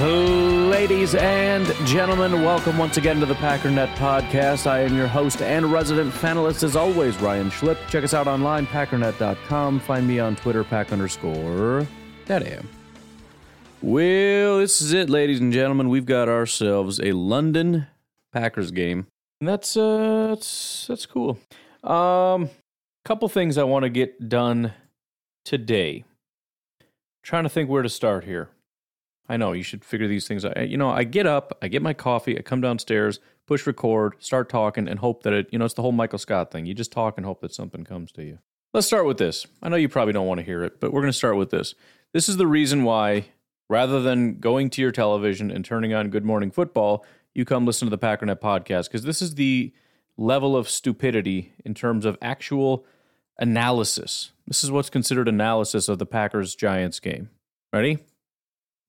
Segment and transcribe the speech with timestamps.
[0.00, 4.66] Ladies and gentlemen, welcome once again to the Packernet Podcast.
[4.66, 7.78] I am your host and resident panelist, as always, Ryan Schlip.
[7.88, 9.78] Check us out online, packernet.com.
[9.78, 11.86] Find me on Twitter, pack underscore
[12.26, 12.56] daddy.
[13.82, 15.88] Well, this is it, ladies and gentlemen.
[15.88, 17.86] We've got ourselves a London
[18.32, 19.06] Packers game.
[19.40, 21.38] And that's uh that's that's cool.
[21.84, 22.50] Um
[23.04, 24.72] couple things I want to get done
[25.44, 26.04] today.
[27.22, 28.48] Trying to think where to start here.
[29.28, 30.68] I know you should figure these things out.
[30.68, 34.48] You know, I get up, I get my coffee, I come downstairs, push record, start
[34.48, 36.66] talking, and hope that it, you know, it's the whole Michael Scott thing.
[36.66, 38.38] You just talk and hope that something comes to you.
[38.72, 39.46] Let's start with this.
[39.62, 41.50] I know you probably don't want to hear it, but we're going to start with
[41.50, 41.74] this.
[42.12, 43.26] This is the reason why,
[43.68, 47.86] rather than going to your television and turning on Good Morning Football, you come listen
[47.86, 49.72] to the Packernet podcast, because this is the
[50.16, 52.84] level of stupidity in terms of actual
[53.38, 54.32] analysis.
[54.46, 57.30] This is what's considered analysis of the Packers Giants game.
[57.72, 57.98] Ready?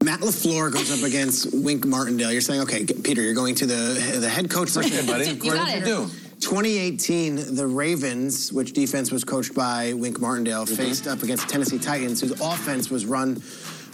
[0.04, 2.32] Matt LaFleur goes up against Wink Martindale.
[2.32, 4.76] You're saying, okay, Peter, you're going to the the head coach.
[4.76, 5.28] Okay, buddy.
[5.28, 5.86] You got it.
[5.86, 6.10] do?
[6.42, 10.76] 2018, the Ravens, which defense was coached by Wink Martindale, mm-hmm.
[10.76, 13.42] faced up against Tennessee Titans, whose offense was run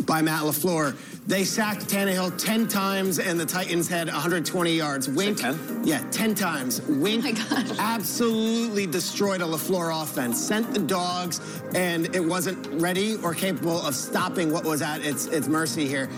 [0.06, 0.97] by Matt LaFleur.
[1.28, 5.08] They sacked Tannehill 10 times, and the Titans had 120 yards.
[5.08, 5.84] Wink, 10?
[5.84, 6.82] yeah, 10 times.
[6.82, 7.78] Wink oh my gosh.
[7.78, 13.94] absolutely destroyed a LaFleur offense, sent the dogs, and it wasn't ready or capable of
[13.94, 16.10] stopping what was at its, its mercy here.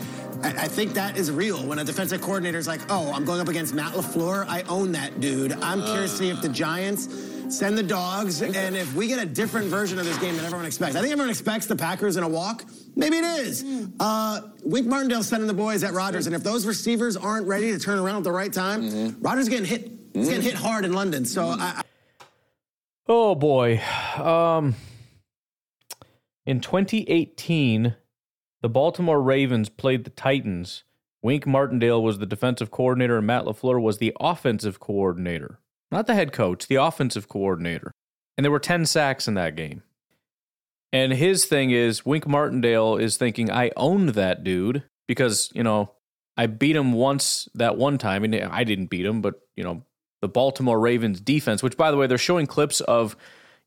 [0.42, 1.66] I, I think that is real.
[1.66, 4.94] When a defensive coordinator is like, oh, I'm going up against Matt LaFleur, I own
[4.94, 5.52] that dude.
[5.52, 7.10] I'm curious to see if the Giants
[7.50, 10.66] send the dogs, and if we get a different version of this game than everyone
[10.66, 10.96] expects.
[10.96, 12.64] I think everyone expects the Packers in a walk.
[12.96, 13.66] Maybe it is.
[14.00, 17.80] Uh, Wink Martindale sending the boys at Rodgers, and if those receivers aren't ready to
[17.80, 19.90] turn around at the right time, Rodgers getting hit.
[20.14, 21.26] He's getting hit hard in London.
[21.26, 21.82] So I, I
[23.08, 23.82] Oh boy.
[24.16, 24.76] Um
[26.46, 27.96] in 2018,
[28.62, 30.84] the Baltimore Ravens played the Titans.
[31.22, 35.60] Wink Martindale was the defensive coordinator and Matt LaFleur was the offensive coordinator.
[35.90, 37.92] Not the head coach, the offensive coordinator.
[38.38, 39.84] And there were 10 sacks in that game.
[40.94, 45.92] And his thing is Wink Martindale is thinking I owned that dude because, you know,
[46.38, 49.84] I beat him once that one time and I didn't beat him, but, you know,
[50.22, 53.18] the Baltimore Ravens defense, which by the way, they're showing clips of,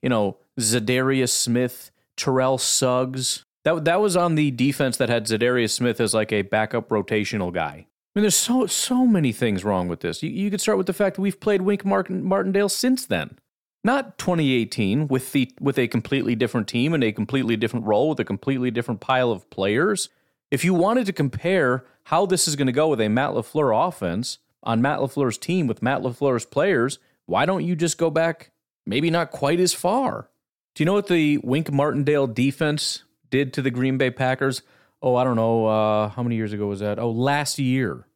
[0.02, 3.44] you know, Za'Darius Smith, Terrell Suggs.
[3.64, 7.52] That that was on the defense that had Za'Darius Smith as like a backup rotational
[7.52, 7.86] guy.
[8.14, 10.22] I mean, there's so so many things wrong with this.
[10.22, 13.36] You, you could start with the fact that we've played Wink Martin, Martindale since then,
[13.86, 18.20] not 2018 with the with a completely different team and a completely different role with
[18.20, 20.10] a completely different pile of players.
[20.50, 23.88] If you wanted to compare how this is going to go with a Matt Lafleur
[23.88, 28.50] offense on Matt Lafleur's team with Matt Lafleur's players, why don't you just go back?
[28.84, 30.28] Maybe not quite as far.
[30.74, 34.62] Do you know what the Wink Martindale defense did to the Green Bay Packers?
[35.02, 35.66] Oh, I don't know.
[35.66, 36.98] Uh, how many years ago was that?
[36.98, 38.06] Oh, last year.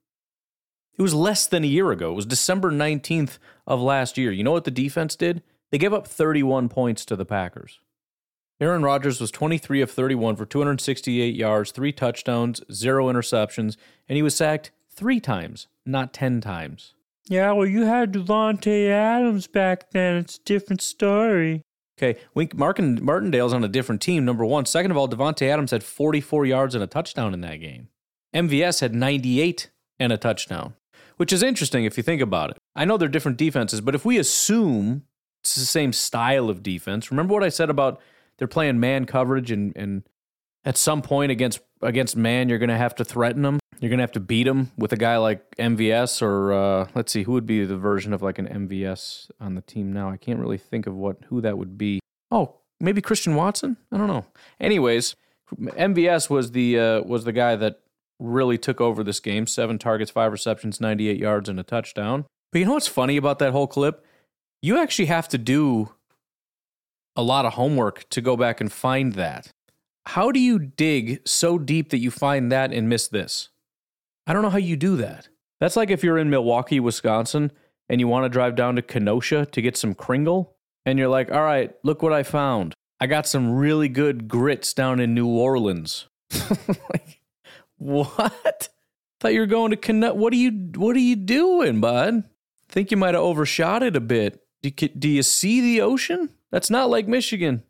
[0.97, 2.12] It was less than a year ago.
[2.12, 4.31] It was December 19th of last year.
[4.31, 5.43] You know what the defense did?
[5.70, 7.81] They gave up 31 points to the Packers.
[8.61, 13.76] Aaron Rodgers was 23 of 31 for 268 yards, three touchdowns, zero interceptions,
[14.08, 16.94] and he was sacked three times, not 10 times.
[17.26, 20.17] Yeah, well, you had Davante Adams back then.
[20.17, 21.62] It's a different story.
[21.96, 24.67] Okay, Wink Martin, Martindale's on a different team, number one.
[24.67, 27.88] Second of all, Davante Adams had 44 yards and a touchdown in that game.
[28.34, 30.75] MVS had 98 and a touchdown,
[31.19, 32.58] which is interesting if you think about it.
[32.75, 35.05] I know they're different defenses, but if we assume
[35.41, 38.01] it's the same style of defense, remember what I said about
[38.41, 40.03] they're playing man coverage, and and
[40.65, 43.59] at some point against against man, you're going to have to threaten them.
[43.81, 47.13] You're going to have to beat them with a guy like MVS or uh, let's
[47.13, 50.11] see, who would be the version of like an MVS on the team now?
[50.11, 52.01] I can't really think of what who that would be.
[52.31, 53.77] Oh, maybe Christian Watson.
[53.93, 54.27] I don't know.
[54.59, 55.17] Anyways,
[55.59, 57.81] MVS was the uh, was the guy that
[58.19, 59.47] really took over this game.
[59.47, 62.27] Seven targets, five receptions, 98 yards, and a touchdown.
[62.53, 64.05] But you know what's funny about that whole clip?
[64.62, 65.95] You actually have to do
[67.17, 69.53] a lot of homework to go back and find that.
[70.07, 73.49] How do you dig so deep that you find that and miss this?
[74.27, 75.29] I don't know how you do that.
[75.61, 77.53] That's like if you're in Milwaukee, Wisconsin,
[77.89, 81.31] and you want to drive down to Kenosha to get some Kringle, and you're like,
[81.31, 82.75] all right, look what I found.
[83.01, 86.06] I got some really good grits down in New Orleans.
[86.69, 87.21] like,
[87.79, 88.69] what?
[89.21, 90.15] Thought you were going to Kenosha.
[90.15, 92.25] What are you What are you doing, bud?
[92.69, 94.41] Think you might have overshot it a bit.
[94.62, 96.31] Do you, do you see the ocean?
[96.51, 97.62] That's not Lake Michigan.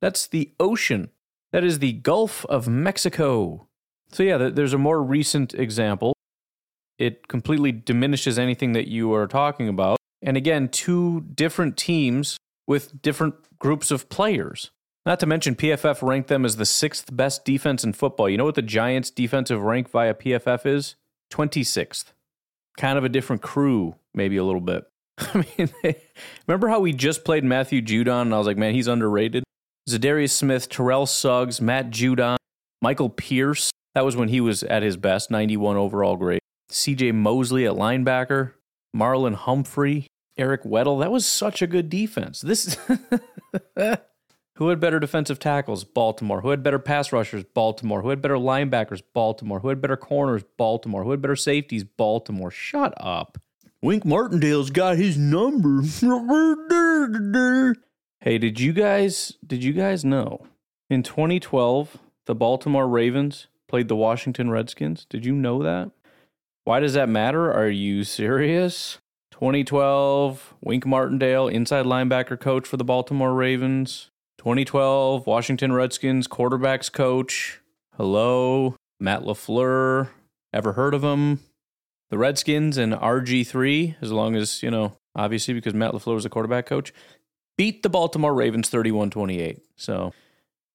[0.00, 1.10] That's the ocean.
[1.52, 3.68] That is the Gulf of Mexico.
[4.10, 6.14] So, yeah, there's a more recent example.
[6.98, 9.98] It completely diminishes anything that you are talking about.
[10.22, 12.36] And again, two different teams
[12.66, 14.70] with different groups of players.
[15.06, 18.28] Not to mention, PFF ranked them as the sixth best defense in football.
[18.28, 20.96] You know what the Giants' defensive rank via PFF is?
[21.32, 22.12] 26th.
[22.76, 24.84] Kind of a different crew, maybe a little bit.
[25.34, 25.94] I mean,
[26.46, 29.44] remember how we just played Matthew Judon and I was like, man, he's underrated?
[29.88, 32.36] Za'Darius Smith, Terrell Suggs, Matt Judon,
[32.82, 33.70] Michael Pierce.
[33.94, 36.40] That was when he was at his best, 91 overall grade.
[36.70, 38.52] CJ Mosley at linebacker,
[38.94, 40.06] Marlon Humphrey,
[40.36, 41.00] Eric Weddle.
[41.00, 42.40] That was such a good defense.
[42.40, 42.76] This
[44.58, 45.84] Who had better defensive tackles?
[45.84, 46.40] Baltimore.
[46.40, 47.44] Who had better pass rushers?
[47.44, 48.02] Baltimore.
[48.02, 49.02] Who had better linebackers?
[49.14, 49.60] Baltimore.
[49.60, 50.42] Who had better corners?
[50.56, 51.04] Baltimore.
[51.04, 51.84] Who had better safeties?
[51.84, 52.50] Baltimore.
[52.50, 53.38] Shut up.
[53.80, 55.82] Wink Martindale's got his number.
[58.20, 60.46] hey, did you guys did you guys know
[60.90, 61.96] in 2012
[62.26, 65.06] the Baltimore Ravens played the Washington Redskins?
[65.08, 65.92] Did you know that?
[66.64, 67.52] Why does that matter?
[67.52, 68.98] Are you serious?
[69.30, 74.10] 2012, Wink Martindale, inside linebacker coach for the Baltimore Ravens.
[74.38, 77.60] 2012, Washington Redskins quarterbacks coach.
[77.96, 80.08] Hello, Matt LaFleur.
[80.52, 81.38] Ever heard of him?
[82.10, 86.30] The Redskins and RG3, as long as, you know, obviously because Matt LaFleur was a
[86.30, 86.92] quarterback coach,
[87.56, 89.60] beat the Baltimore Ravens 31 28.
[89.76, 90.12] So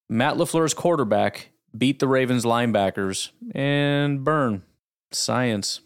[0.08, 4.62] Matt LaFleur's quarterback beat the Ravens linebackers and burn.
[5.10, 5.80] Science.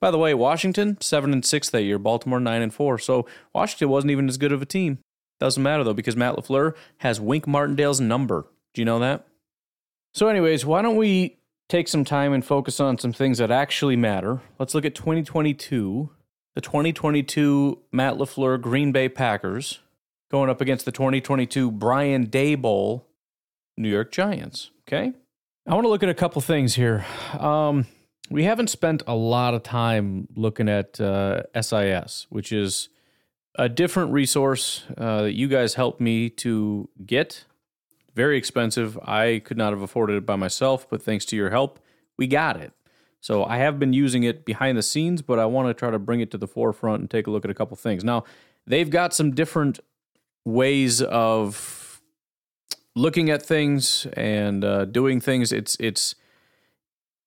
[0.00, 2.98] By the way, Washington, 7 and 6 that year, Baltimore 9 and 4.
[2.98, 4.98] So Washington wasn't even as good of a team.
[5.40, 8.46] Doesn't matter though, because Matt LaFleur has Wink Martindale's number.
[8.72, 9.26] Do you know that?
[10.12, 11.38] So, anyways, why don't we
[11.68, 14.40] take some time and focus on some things that actually matter.
[14.58, 16.10] Let's look at 2022.
[16.54, 19.80] The 2022 Matt LaFleur Green Bay Packers
[20.30, 23.02] going up against the 2022 Brian Daboll
[23.76, 24.70] New York Giants.
[24.86, 25.12] Okay.
[25.66, 27.04] I want to look at a couple things here.
[27.38, 27.86] Um,
[28.30, 32.88] we haven't spent a lot of time looking at uh, SIS, which is
[33.56, 37.44] a different resource uh, that you guys helped me to get
[38.14, 38.98] very expensive.
[39.04, 41.80] I could not have afforded it by myself, but thanks to your help,
[42.16, 42.72] we got it.
[43.20, 45.98] So I have been using it behind the scenes, but I want to try to
[45.98, 48.04] bring it to the forefront and take a look at a couple things.
[48.04, 48.24] Now,
[48.66, 49.80] they've got some different
[50.44, 52.02] ways of
[52.94, 55.52] looking at things and uh, doing things.
[55.52, 56.14] It's it's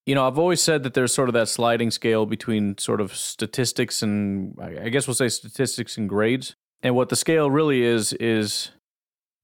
[0.06, 3.16] you know I've always said that there's sort of that sliding scale between sort of
[3.16, 6.56] statistics and I guess we'll say statistics and grades.
[6.84, 8.70] And what the scale really is is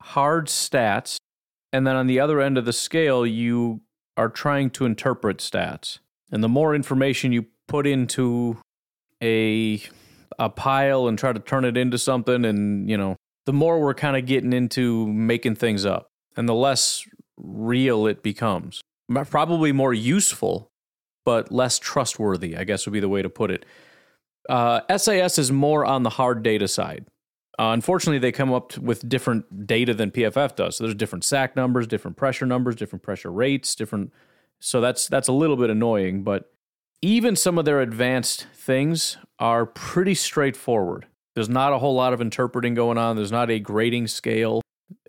[0.02, 1.18] hard stats
[1.74, 3.82] and then on the other end of the scale, you
[4.16, 6.00] are trying to interpret stats.
[6.32, 8.58] And the more information you put into
[9.22, 9.82] a
[10.40, 13.16] a pile and try to turn it into something and, you know,
[13.46, 17.04] the more we're kind of getting into making things up and the less
[17.38, 18.82] real it becomes.
[19.30, 20.70] Probably more useful,
[21.26, 23.66] but less trustworthy, I guess would be the way to put it.
[24.50, 27.06] Uh, SIS is more on the hard data side.
[27.60, 30.78] Uh, unfortunately, they come up with different data than PFF does.
[30.78, 34.12] So there's different sack numbers, different pressure numbers, different pressure rates, different.
[34.60, 36.24] So that's that's a little bit annoying.
[36.24, 36.52] But
[37.02, 41.06] even some of their advanced things are pretty straightforward.
[41.36, 43.16] There's not a whole lot of interpreting going on.
[43.16, 44.62] There's not a grading scale.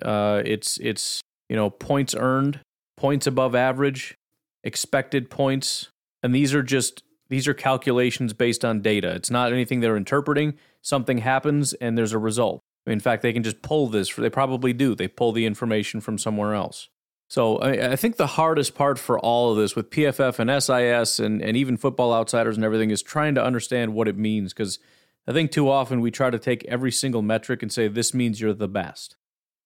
[0.03, 2.61] Uh, it's it's you know points earned,
[2.97, 4.17] points above average,
[4.65, 5.89] expected points,
[6.23, 9.11] and these are just these are calculations based on data.
[9.15, 12.63] It's not anything they're interpreting something happens and there's a result.
[12.87, 14.15] In fact, they can just pull this.
[14.15, 14.95] They probably do.
[14.95, 16.89] They pull the information from somewhere else.
[17.29, 21.41] So I, think the hardest part for all of this with PFF and SIS and,
[21.41, 24.53] and even football outsiders and everything is trying to understand what it means.
[24.53, 24.79] Because
[25.27, 28.41] I think too often we try to take every single metric and say, this means
[28.41, 29.17] you're the best.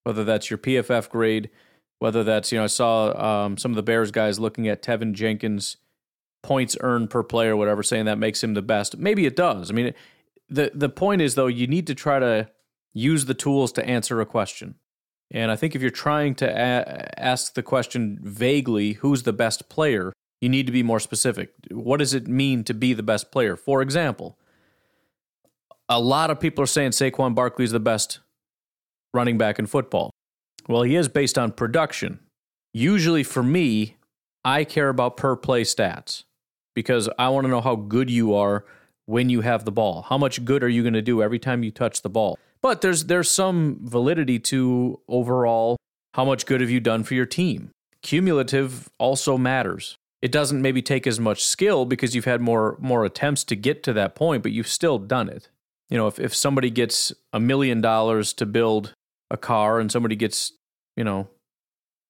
[0.04, 1.50] whether that's your PFF grade,
[1.98, 5.12] whether that's, you know, I saw um, some of the Bears guys looking at Teven
[5.12, 5.78] Jenkins'
[6.44, 8.96] points earned per play or whatever, saying that makes him the best.
[8.96, 9.70] Maybe it does.
[9.70, 9.92] I mean,
[10.48, 12.48] the the point is though, you need to try to
[12.92, 14.76] use the tools to answer a question.
[15.30, 19.68] And I think if you're trying to a- ask the question vaguely, who's the best
[19.68, 21.52] player, you need to be more specific.
[21.70, 23.56] What does it mean to be the best player?
[23.56, 24.38] For example,
[25.88, 28.20] a lot of people are saying Saquon Barkley is the best
[29.12, 30.10] running back in football.
[30.68, 32.20] Well, he is based on production.
[32.72, 33.96] Usually for me,
[34.44, 36.24] I care about per play stats
[36.74, 38.64] because I want to know how good you are
[39.08, 40.02] when you have the ball.
[40.02, 42.38] How much good are you going to do every time you touch the ball?
[42.60, 45.78] But there's there's some validity to overall
[46.12, 47.70] how much good have you done for your team.
[48.02, 49.96] Cumulative also matters.
[50.20, 53.82] It doesn't maybe take as much skill because you've had more more attempts to get
[53.84, 55.48] to that point, but you've still done it.
[55.88, 58.92] You know, if, if somebody gets a million dollars to build
[59.30, 60.52] a car and somebody gets,
[60.98, 61.28] you know,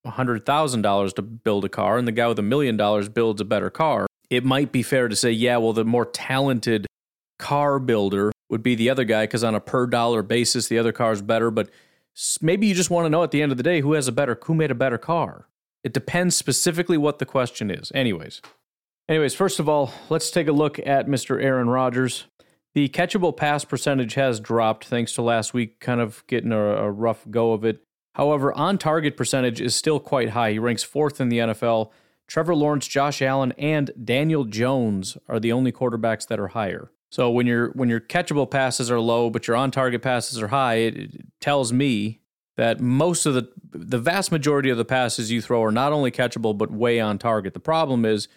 [0.05, 3.71] $100,000 to build a car and the guy with a million dollars builds a better
[3.71, 6.88] car, it might be fair to say, yeah, well, the more talented
[7.39, 10.93] car builder would be the other guy because on a per dollar basis, the other
[10.93, 11.51] car is better.
[11.51, 11.71] But
[12.41, 14.13] maybe you just want to know at the end of the day who has a
[14.13, 15.49] better, who made a better car.
[15.85, 17.93] It depends specifically what the question is.
[17.95, 18.43] Anyways,
[19.09, 21.43] anyways, first of all, let's take a look at Mr.
[21.43, 22.25] Aaron Rodgers.
[22.75, 26.91] The catchable pass percentage has dropped thanks to last week kind of getting a, a
[26.91, 27.83] rough go of it.
[28.15, 30.53] However, on target percentage is still quite high.
[30.53, 31.91] He ranks fourth in the NFL.
[32.27, 36.91] Trevor Lawrence, Josh Allen, and Daniel Jones are the only quarterbacks that are higher.
[37.11, 40.49] So when your when your catchable passes are low, but your on target passes are
[40.49, 42.21] high, it, it tells me
[42.57, 46.11] that most of the the vast majority of the passes you throw are not only
[46.11, 47.55] catchable but way on target.
[47.55, 48.29] The problem is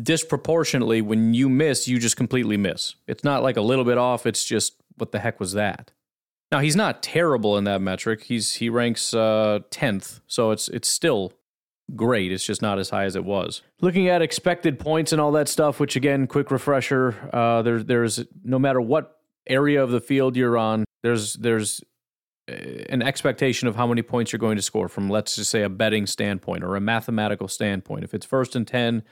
[0.00, 2.94] disproportionately when you miss, you just completely miss.
[3.06, 5.90] It's not like a little bit off, it's just what the heck was that?
[6.52, 8.24] Now he's not terrible in that metric.
[8.24, 11.32] He's he ranks uh, 10th, so it's it's still
[11.94, 12.32] great.
[12.32, 13.62] It's just not as high as it was.
[13.80, 18.24] Looking at expected points and all that stuff, which again, quick refresher, uh, there, there's
[18.44, 21.82] no matter what area of the field you're on, there's there's
[22.48, 25.68] an expectation of how many points you're going to score from, let's just say, a
[25.68, 28.04] betting standpoint or a mathematical standpoint.
[28.04, 29.02] If it's first and 10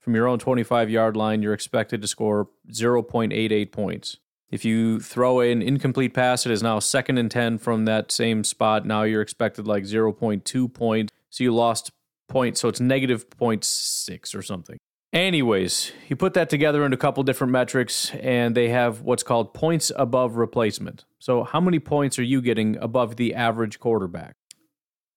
[0.00, 4.16] from your own 25 yard line, you're expected to score 0.88 points.
[4.50, 8.42] If you throw an incomplete pass, it is now second and 10 from that same
[8.44, 8.86] spot.
[8.86, 11.12] Now you're expected like 0.2 points.
[11.28, 11.90] So you lost
[12.28, 14.78] point, so it's negative 0.6 or something.
[15.12, 19.54] Anyways, you put that together into a couple different metrics, and they have what's called
[19.54, 21.06] points above replacement.
[21.18, 24.34] So, how many points are you getting above the average quarterback?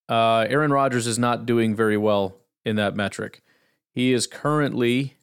[0.07, 3.41] Uh, Aaron Rodgers is not doing very well in that metric.
[3.93, 5.17] He is currently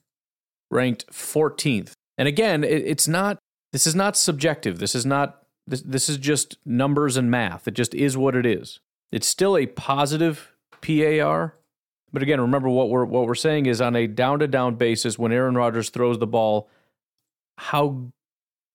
[0.71, 1.93] ranked 14th.
[2.19, 3.39] And again, it, it's not,
[3.73, 4.79] this is not subjective.
[4.79, 7.67] This is not, this, this is just numbers and math.
[7.69, 8.81] It just is what it is.
[9.11, 10.53] It's still a positive
[10.83, 11.55] PAR,
[12.13, 15.19] but again, remember what we're what we're saying is on a down to down basis
[15.19, 16.69] when Aaron Rodgers throws the ball,
[17.59, 18.11] how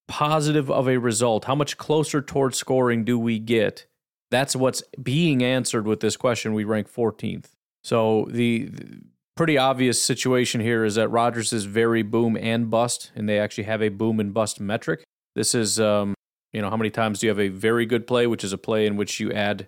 [0.07, 3.85] positive of a result, how much closer towards scoring do we get?
[4.29, 6.53] That's what's being answered with this question.
[6.53, 7.51] We rank 14th.
[7.83, 9.01] So the, the
[9.35, 13.65] pretty obvious situation here is that Rodgers is very boom and bust, and they actually
[13.65, 15.03] have a boom and bust metric.
[15.35, 16.13] This is, um,
[16.51, 18.57] you know, how many times do you have a very good play, which is a
[18.57, 19.67] play in which you add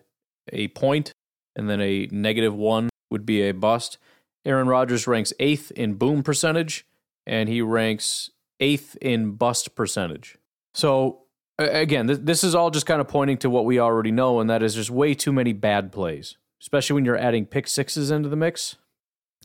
[0.51, 1.11] a point,
[1.55, 3.97] and then a negative one would be a bust.
[4.43, 6.85] Aaron Rodgers ranks eighth in boom percentage,
[7.25, 8.29] and he ranks
[8.59, 10.37] eighth in bust percentage.
[10.73, 11.21] So,
[11.57, 14.61] again, this is all just kind of pointing to what we already know, and that
[14.61, 18.35] is there's way too many bad plays, especially when you're adding pick sixes into the
[18.35, 18.75] mix.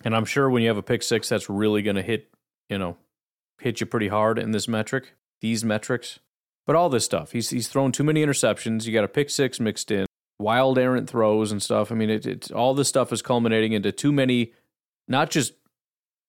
[0.04, 2.28] And I'm sure when you have a pick six, that's really going to hit,
[2.68, 2.96] you know,
[3.60, 6.18] hit you pretty hard in this metric, these metrics.
[6.66, 8.86] But all this stuff, he's he's thrown too many interceptions.
[8.86, 10.06] You got a pick six mixed in
[10.40, 11.92] wild errant throws and stuff.
[11.92, 14.54] I mean, it, all this stuff is culminating into too many,
[15.06, 15.52] not just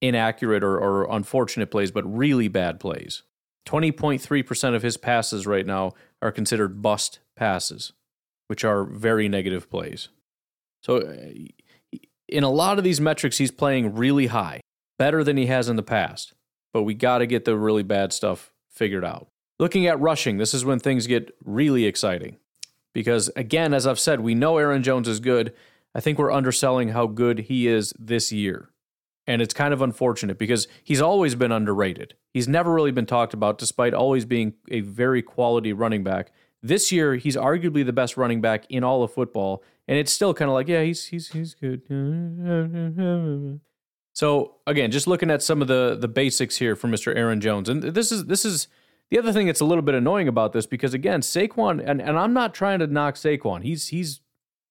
[0.01, 3.23] inaccurate or, or unfortunate plays, but really bad plays.
[3.67, 7.93] 20.3% of his passes right now are considered bust passes,
[8.47, 10.09] which are very negative plays.
[10.83, 14.61] So, uh, in a lot of these metrics, he's playing really high,
[14.97, 16.33] better than he has in the past.
[16.73, 19.27] But we got to get the really bad stuff figured out.
[19.59, 22.37] Looking at rushing, this is when things get really exciting
[22.93, 25.53] because again, as I've said, we know Aaron Jones is good.
[25.93, 28.69] I think we're underselling how good he is this year.
[29.27, 32.15] And it's kind of unfortunate because he's always been underrated.
[32.33, 36.31] He's never really been talked about, despite always being a very quality running back.
[36.63, 40.33] This year, he's arguably the best running back in all of football, and it's still
[40.33, 41.81] kind of like, yeah, he's he's he's good.
[44.13, 47.15] So again, just looking at some of the the basics here for Mr.
[47.15, 48.67] Aaron Jones, and this is this is
[49.11, 52.17] the other thing that's a little bit annoying about this, because again, Saquon, and, and
[52.17, 53.61] I'm not trying to knock Saquon.
[53.61, 54.21] He's he's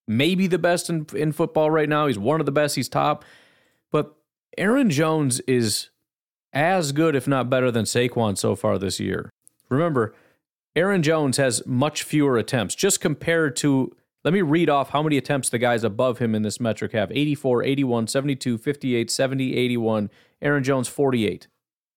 [0.09, 2.07] maybe the best in, in football right now.
[2.07, 2.75] He's one of the best.
[2.75, 3.23] He's top.
[3.93, 4.17] But
[4.57, 5.91] Aaron Jones is
[6.55, 9.29] as good, if not better, than Saquon so far this year.
[9.69, 10.15] Remember,
[10.75, 13.95] Aaron Jones has much fewer attempts, just compared to.
[14.23, 17.11] Let me read off how many attempts the guys above him in this metric have
[17.11, 20.11] 84, 81, 72, 58, 70, 81.
[20.43, 21.47] Aaron Jones, 48.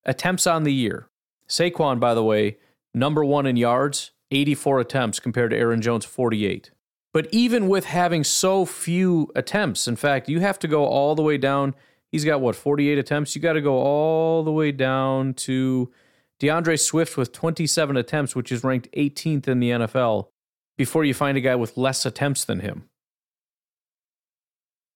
[0.06, 1.10] Attempts on the year.
[1.48, 2.58] Saquon, by the way,
[2.94, 6.72] number one in yards, 84 attempts compared to Aaron Jones, 48.
[7.14, 11.22] But even with having so few attempts, in fact, you have to go all the
[11.22, 11.76] way down.
[12.12, 13.36] He's got what, 48 attempts?
[13.36, 15.92] You got to go all the way down to
[16.40, 20.28] D'Andre Swift with 27 attempts, which is ranked 18th in the NFL,
[20.78, 22.90] before you find a guy with less attempts than him.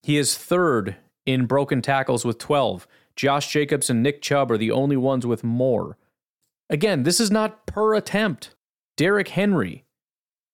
[0.02, 2.88] He is third in broken tackles with 12.
[3.16, 5.98] Josh Jacobs and Nick Chubb are the only ones with more.
[6.70, 8.56] Again, this is not per attempt.
[8.98, 9.86] Derrick Henry,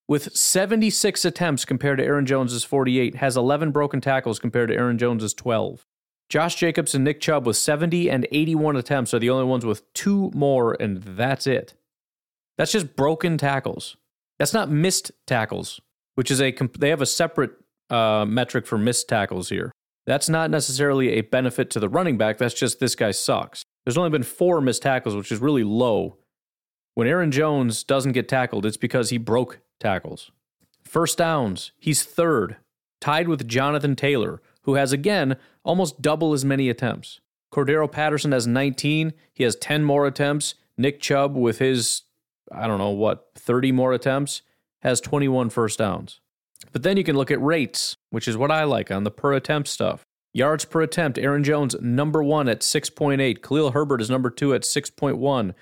[0.07, 4.97] with 76 attempts compared to Aaron Jones's 48, has 11 broken tackles compared to Aaron
[4.97, 5.85] Jones's 12.
[6.29, 9.91] Josh Jacobs and Nick Chubb with 70 and 81 attempts are the only ones with
[9.93, 11.73] two more, and that's it.
[12.57, 13.97] That's just broken tackles.
[14.39, 15.79] That's not missed tackles,
[16.15, 17.51] which is a they have a separate
[17.89, 19.71] uh, metric for missed tackles here.
[20.05, 22.37] That's not necessarily a benefit to the running back.
[22.37, 23.63] That's just this guy sucks.
[23.83, 26.17] There's only been four missed tackles, which is really low.
[26.93, 30.31] When Aaron Jones doesn't get tackled, it's because he broke tackles.
[30.83, 32.57] First downs, he's third,
[33.01, 37.19] tied with Jonathan Taylor, who has again almost double as many attempts.
[37.51, 40.55] Cordarrelle Patterson has 19, he has 10 more attempts.
[40.77, 42.03] Nick Chubb, with his,
[42.51, 44.41] I don't know what, 30 more attempts,
[44.81, 46.19] has 21 first downs.
[46.71, 49.33] But then you can look at rates, which is what I like on the per
[49.33, 50.03] attempt stuff.
[50.33, 53.41] Yards per attempt, Aaron Jones, number one at 6.8.
[53.43, 55.53] Khalil Herbert is number two at 6.1.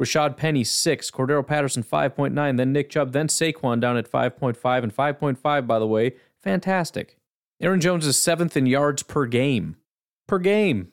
[0.00, 1.10] Rashaad Penny, 6.
[1.10, 2.56] Cordarrelle Patterson, 5.9.
[2.56, 4.82] Then Nick Chubb, then Saquon down at 5.5.
[4.82, 7.18] And 5.5, by the way, fantastic.
[7.60, 9.76] Aaron Jones is seventh in yards per game.
[10.26, 10.92] Per game.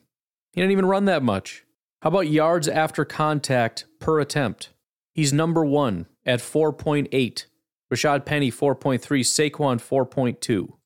[0.52, 1.64] He didn't even run that much.
[2.02, 4.70] How about yards after contact per attempt?
[5.14, 7.46] He's number one at 4.8.
[7.92, 9.00] Rashaad Penny, 4.3.
[9.00, 10.77] Saquon, 4.2.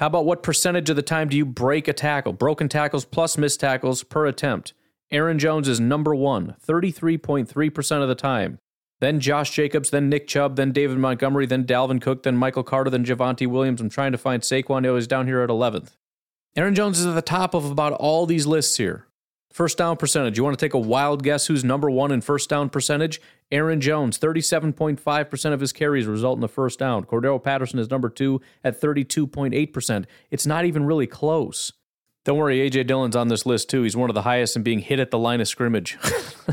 [0.00, 2.32] How about what percentage of the time do you break a tackle?
[2.32, 4.72] Broken tackles plus missed tackles per attempt.
[5.10, 8.58] Aaron Jones is number one, 33.3% of the time.
[9.00, 12.88] Then Josh Jacobs, then Nick Chubb, then David Montgomery, then Dalvin Cook, then Michael Carter,
[12.88, 13.82] then Javonte Williams.
[13.82, 14.90] I'm trying to find Saquon.
[14.94, 15.98] He's down here at 11th.
[16.56, 19.06] Aaron Jones is at the top of about all these lists here.
[19.52, 20.38] First down percentage.
[20.38, 23.20] You want to take a wild guess who's number one in first down percentage?
[23.50, 27.04] Aaron Jones, 37.5% of his carries result in the first down.
[27.04, 30.04] Cordarrelle Patterson is number two at 32.8%.
[30.30, 31.72] It's not even really close.
[32.24, 32.84] Don't worry, A.J.
[32.84, 33.82] Dillon's on this list too.
[33.82, 35.98] He's one of the highest in being hit at the line of scrimmage.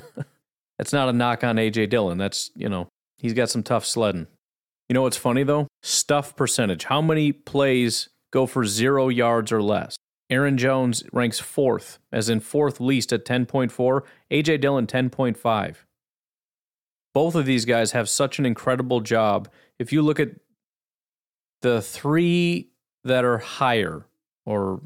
[0.77, 1.87] That's not a knock on A.J.
[1.87, 2.17] Dillon.
[2.17, 4.27] That's, you know, he's got some tough sledding.
[4.89, 5.67] You know what's funny though?
[5.83, 6.85] Stuff percentage.
[6.85, 9.97] How many plays go for zero yards or less?
[10.29, 15.75] Aaron Jones ranks fourth, as in fourth least at 10.4, AJ Dillon 10.5.
[17.13, 19.49] Both of these guys have such an incredible job.
[19.79, 20.31] If you look at
[21.61, 22.69] the three
[23.03, 24.05] that are higher
[24.45, 24.81] or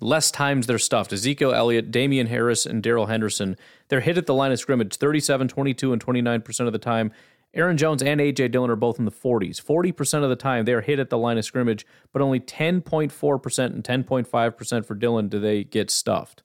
[0.00, 1.12] less times they're stuffed.
[1.12, 3.56] Ezekiel Elliott, Damien Harris, and Darrell Henderson.
[3.88, 7.12] They're hit at the line of scrimmage 37, 22, and 29% of the time.
[7.56, 8.48] Aaron Jones and A.J.
[8.48, 9.62] Dillon are both in the 40s.
[9.62, 13.82] 40% of the time they're hit at the line of scrimmage, but only 10.4% and
[13.82, 16.42] 10.5% for Dillon do they get stuffed.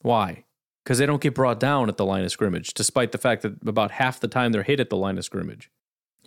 [0.00, 0.44] Why?
[0.84, 3.54] Because they don't get brought down at the line of scrimmage, despite the fact that
[3.64, 5.70] about half the time they're hit at the line of scrimmage.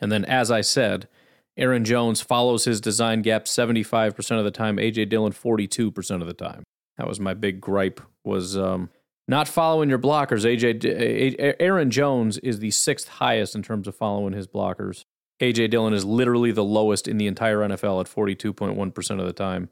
[0.02, 1.10] And then, as I said,
[1.58, 6.34] Aaron Jones follows his design gap 75% of the time, AJ Dillon 42% of the
[6.34, 6.64] time.
[6.98, 8.90] That was my big gripe was um,
[9.28, 10.46] not following your blockers.
[10.46, 15.06] AJ Aaron Jones is the sixth highest in terms of following his blockers.
[15.42, 19.70] AJ Dillon is literally the lowest in the entire NFL at 42.1% of the time.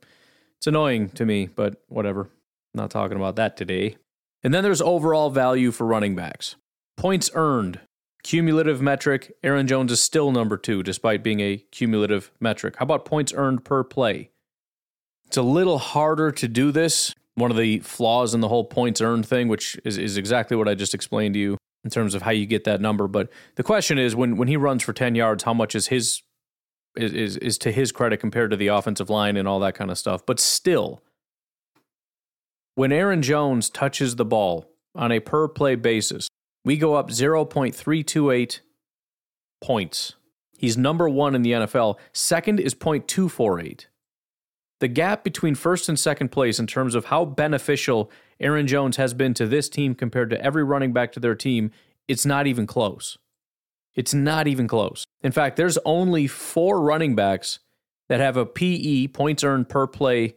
[0.57, 2.21] It's annoying to me, but whatever.
[2.21, 3.97] I'm not talking about that today.
[4.43, 6.55] And then there's overall value for running backs.
[6.97, 7.79] Points earned.
[8.23, 12.75] Cumulative metric, Aaron Jones is still number two, despite being a cumulative metric.
[12.77, 14.31] How about points earned per play?
[15.25, 17.15] It's a little harder to do this.
[17.39, 20.67] One of the flaws in the whole points earned thing, which is, is exactly what
[20.67, 23.07] I just explained to you in terms of how you get that number.
[23.07, 26.21] But the question is when, when he runs for 10 yards, how much is his
[26.95, 29.91] is, is, is to his credit compared to the offensive line and all that kind
[29.91, 30.25] of stuff.
[30.25, 31.01] But still,
[32.75, 36.27] when Aaron Jones touches the ball on a per play basis,
[36.65, 38.59] we go up 0.328
[39.61, 40.15] points.
[40.57, 41.97] He's number one in the NFL.
[42.11, 43.85] Second is 0.248.
[44.79, 49.13] The gap between first and second place in terms of how beneficial Aaron Jones has
[49.13, 51.71] been to this team compared to every running back to their team,
[52.07, 53.17] it's not even close.
[53.95, 55.05] It's not even close.
[55.21, 57.59] In fact, there's only four running backs
[58.07, 60.35] that have a PE points earned per play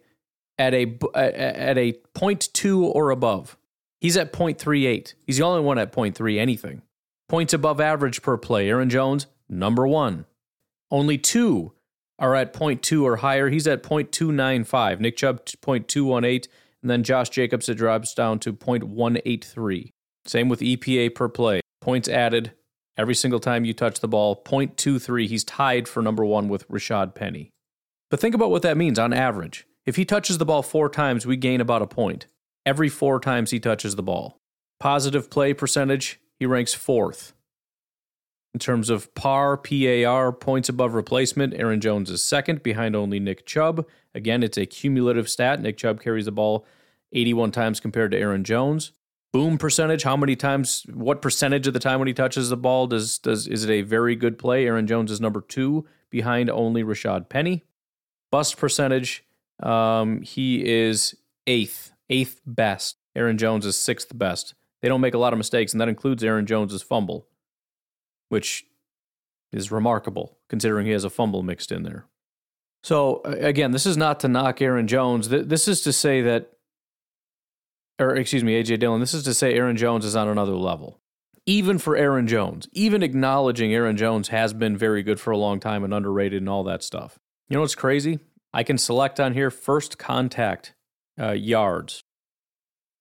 [0.59, 3.57] at a at a 0.2 or above.
[4.01, 5.15] He's at 0.38.
[5.25, 6.83] He's the only one at 0.3 anything.
[7.29, 8.69] Points above average per play.
[8.69, 10.27] Aaron Jones, number one.
[10.91, 11.73] Only two
[12.23, 13.51] are at 0.2 or higher.
[13.51, 15.01] He's at 0.295.
[15.01, 16.47] Nick Chubb, 0.218.
[16.81, 19.91] And then Josh Jacobs, it drops down to 0.183.
[20.25, 21.61] Same with EPA per play.
[21.81, 22.53] Points added
[22.97, 25.27] every single time you touch the ball, 0.23.
[25.27, 27.51] He's tied for number one with Rashaad Penny.
[28.09, 29.67] But think about what that means on average.
[29.85, 32.27] If he touches the ball four times, we gain about a point
[32.65, 34.39] every four times he touches the ball.
[34.79, 37.35] Positive play percentage, he ranks fourth.
[38.55, 43.47] In terms of PAR, PAR, points above replacement, Aaron Jones is second, behind only Nick
[43.47, 43.87] Chubb.
[44.15, 45.61] Again, it's a cumulative stat.
[45.61, 46.67] Nick Chubb carries the ball
[47.13, 48.93] 81 times compared to Aaron Jones.
[49.33, 52.87] Boom percentage, how many times, what percentage of the time when he touches the ball
[52.87, 54.67] does, does is it a very good play?
[54.67, 57.65] Aaron Jones is number two, behind only Rashaad Penny.
[58.31, 59.25] Bust percentage,
[59.63, 62.99] um, he is eighth, eighth best.
[63.17, 64.53] Aaron Jones is sixth best.
[64.83, 67.27] They don't make a lot of mistakes, and that includes Aaron Jones's fumble
[68.33, 68.65] which
[69.53, 72.07] is remarkable considering he has a fumble mixed in there.
[72.83, 75.29] So, again, this is not to knock Aaron Jones.
[75.29, 76.51] This is to say that,
[77.99, 80.99] or excuse me, AJ Dillon, this is to say Aaron Jones is on another level.
[81.45, 85.61] Even for Aaron Jones, even acknowledging Aaron Jones has been very good for a long
[85.61, 87.19] time and underrated and all that stuff.
[87.51, 88.19] You know what's crazy?
[88.55, 90.73] I can select on here first contact
[91.21, 92.03] uh, yards.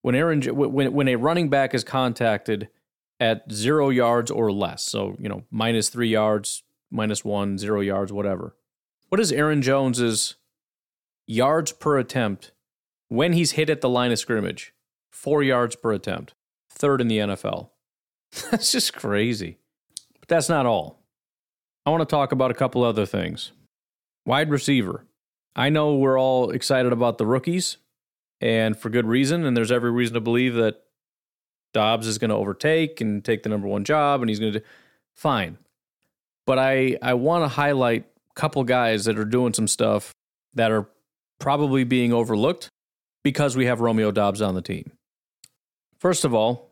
[0.01, 2.67] When Aaron, when when a running back is contacted,
[3.21, 4.83] at zero yards or less.
[4.83, 8.55] So, you know, minus three yards, minus one, zero yards, whatever.
[9.09, 10.35] What is Aaron Jones's
[11.27, 12.51] yards per attempt
[13.09, 14.73] when he's hit at the line of scrimmage?
[15.11, 16.33] Four yards per attempt,
[16.69, 17.69] third in the NFL.
[18.49, 19.59] that's just crazy.
[20.19, 21.03] But that's not all.
[21.85, 23.51] I want to talk about a couple other things.
[24.25, 25.05] Wide receiver.
[25.55, 27.77] I know we're all excited about the rookies,
[28.39, 30.81] and for good reason, and there's every reason to believe that
[31.73, 34.59] Doubs is going to overtake and take the number one job, and he's going to
[34.59, 34.65] do
[35.13, 35.57] fine.
[36.45, 40.11] But I I want to highlight a couple guys that are doing some stuff
[40.53, 40.87] that are
[41.39, 42.69] probably being overlooked
[43.23, 44.91] because we have Romeo Doubs on the team.
[45.99, 46.71] First of all,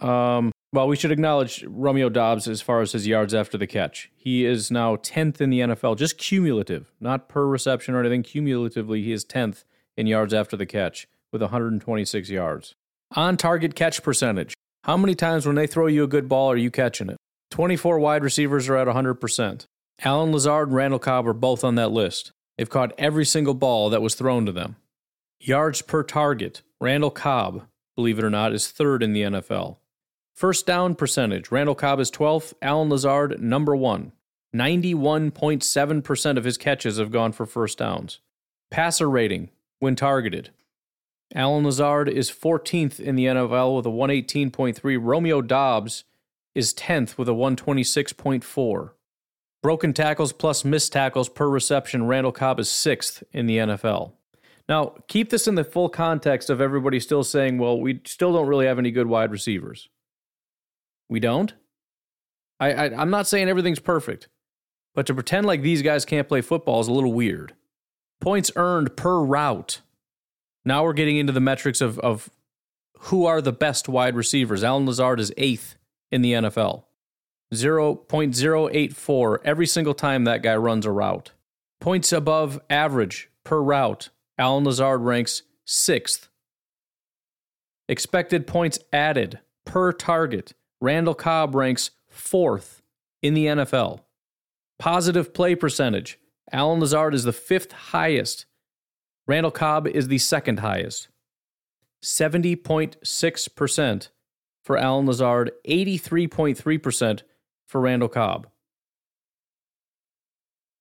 [0.00, 4.10] um, well, we should acknowledge Romeo Doubs as far as his yards after the catch.
[4.16, 8.22] He is now 10th in the NFL, just cumulative, not per reception or anything.
[8.22, 9.64] Cumulatively, he is 10th
[9.96, 12.76] in yards after the catch with 126 yards.
[13.16, 14.54] On target catch percentage.
[14.84, 17.16] How many times when they throw you a good ball are you catching it?
[17.50, 19.66] 24 wide receivers are at 100%.
[20.04, 22.30] Allen Lazard and Randall Cobb are both on that list.
[22.56, 24.76] They've caught every single ball that was thrown to them.
[25.40, 26.62] Yards per target.
[26.80, 29.78] Randall Cobb, believe it or not, is third in the NFL.
[30.32, 31.50] First down percentage.
[31.50, 32.54] Randall Cobb is 12th.
[32.62, 34.12] Allen Lazard, number one.
[34.54, 38.20] 91.7% of his catches have gone for first downs.
[38.70, 40.50] Passer rating when targeted.
[41.34, 44.98] Allen Lazard is 14th in the NFL with a 118.3.
[45.00, 46.04] Romeo Doubs
[46.54, 48.90] is 10th with a 126.4.
[49.62, 54.12] Broken tackles plus missed tackles per reception, Randall Cobb is 6th in the NFL.
[54.68, 58.46] Now, keep this in the full context of everybody still saying, well, we still don't
[58.46, 59.88] really have any good wide receivers.
[61.08, 61.52] We don't?
[62.58, 64.28] I, I, am not saying everything's perfect,
[64.94, 67.54] but to pretend like these guys can't play football is a little weird.
[68.20, 69.80] Points earned per route.
[70.64, 72.30] Now we're getting into the metrics of, of
[72.98, 74.62] who are the best wide receivers.
[74.62, 75.76] Allen Lazard is eighth
[76.10, 76.84] in the NFL.
[77.52, 81.32] 0.084 every single time that guy runs a route.
[81.80, 84.10] Points above average per route.
[84.38, 86.28] Allen Lazard ranks sixth.
[87.88, 90.52] Expected points added per target.
[90.80, 92.82] Randall Cobb ranks fourth
[93.22, 94.00] in the NFL.
[94.78, 96.18] Positive play percentage.
[96.52, 98.46] Allen Lazard is the fifth highest
[99.30, 101.06] Randall Cobb is the second highest.
[102.02, 104.08] 70.6%
[104.64, 107.22] for Allen Lazard, 83.3%
[107.68, 108.48] for Randall Cobb.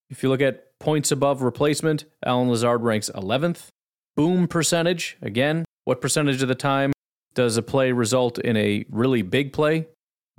[0.09, 3.67] If you look at points above replacement, Allen Lazard ranks 11th.
[4.15, 6.91] Boom percentage, again, what percentage of the time
[7.35, 9.85] does a play result in a really big play?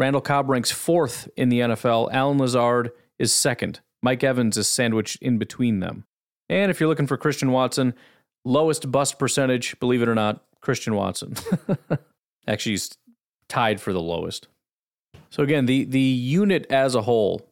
[0.00, 2.12] Randall Cobb ranks fourth in the NFL.
[2.12, 3.78] Allen Lazard is second.
[4.02, 6.06] Mike Evans is sandwiched in between them.
[6.50, 7.94] And if you're looking for Christian Watson,
[8.44, 11.36] lowest bust percentage, believe it or not, Christian Watson.
[12.48, 12.90] Actually, he's
[13.48, 14.48] tied for the lowest.
[15.30, 17.48] So again, the the unit as a whole,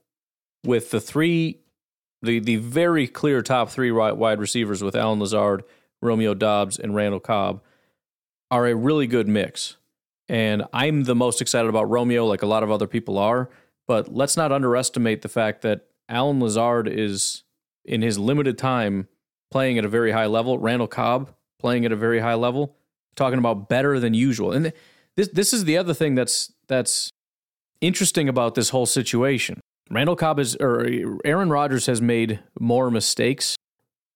[0.64, 1.60] with the three,
[2.22, 5.62] the the very clear top three wide receivers with Allen Lazard,
[6.02, 7.62] Romeo Doubs, and Randall Cobb,
[8.50, 9.76] are a really good mix.
[10.28, 13.48] And I'm the most excited about Romeo, like a lot of other people are.
[13.86, 17.44] But let's not underestimate the fact that Allen Lazard is
[17.88, 19.08] in his limited time
[19.50, 20.58] playing at a very high level.
[20.58, 22.76] Randall Cobb playing at a very high level,
[23.16, 24.52] talking about better than usual.
[24.52, 24.72] And
[25.16, 27.10] this this is the other thing that's that's
[27.80, 29.60] interesting about this whole situation.
[29.90, 30.86] Randall Cobb is or
[31.24, 33.56] Aaron Rodgers has made more mistakes,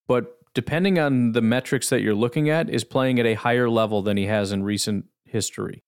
[0.07, 4.03] but depending on the metrics that you're looking at, is playing at a higher level
[4.03, 5.83] than he has in recent history.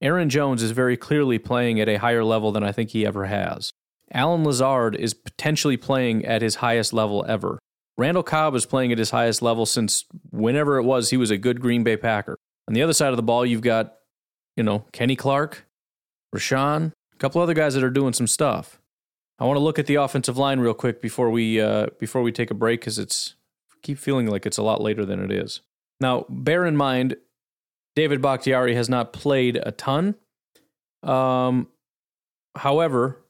[0.00, 3.26] Aaron Jones is very clearly playing at a higher level than I think he ever
[3.26, 3.72] has.
[4.12, 7.58] Allen Lazard is potentially playing at his highest level ever.
[7.98, 11.38] Randall Cobb is playing at his highest level since whenever it was he was a
[11.38, 12.36] good Green Bay Packer.
[12.68, 13.94] On the other side of the ball, you've got,
[14.56, 15.66] you know, Kenny Clark,
[16.34, 18.80] Rashan, a couple other guys that are doing some stuff.
[19.38, 22.32] I want to look at the offensive line real quick before we uh, before we
[22.32, 23.34] take a break because it's
[23.82, 25.60] keep feeling like it's a lot later than it is.
[26.00, 27.16] Now, bear in mind,
[27.94, 30.14] David Bakhtiari has not played a ton.
[31.02, 31.68] Um,
[32.56, 33.24] however,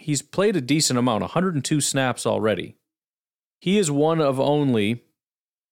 [0.00, 2.76] he's played a decent amount, 102 snaps already.
[3.60, 5.04] He is one of only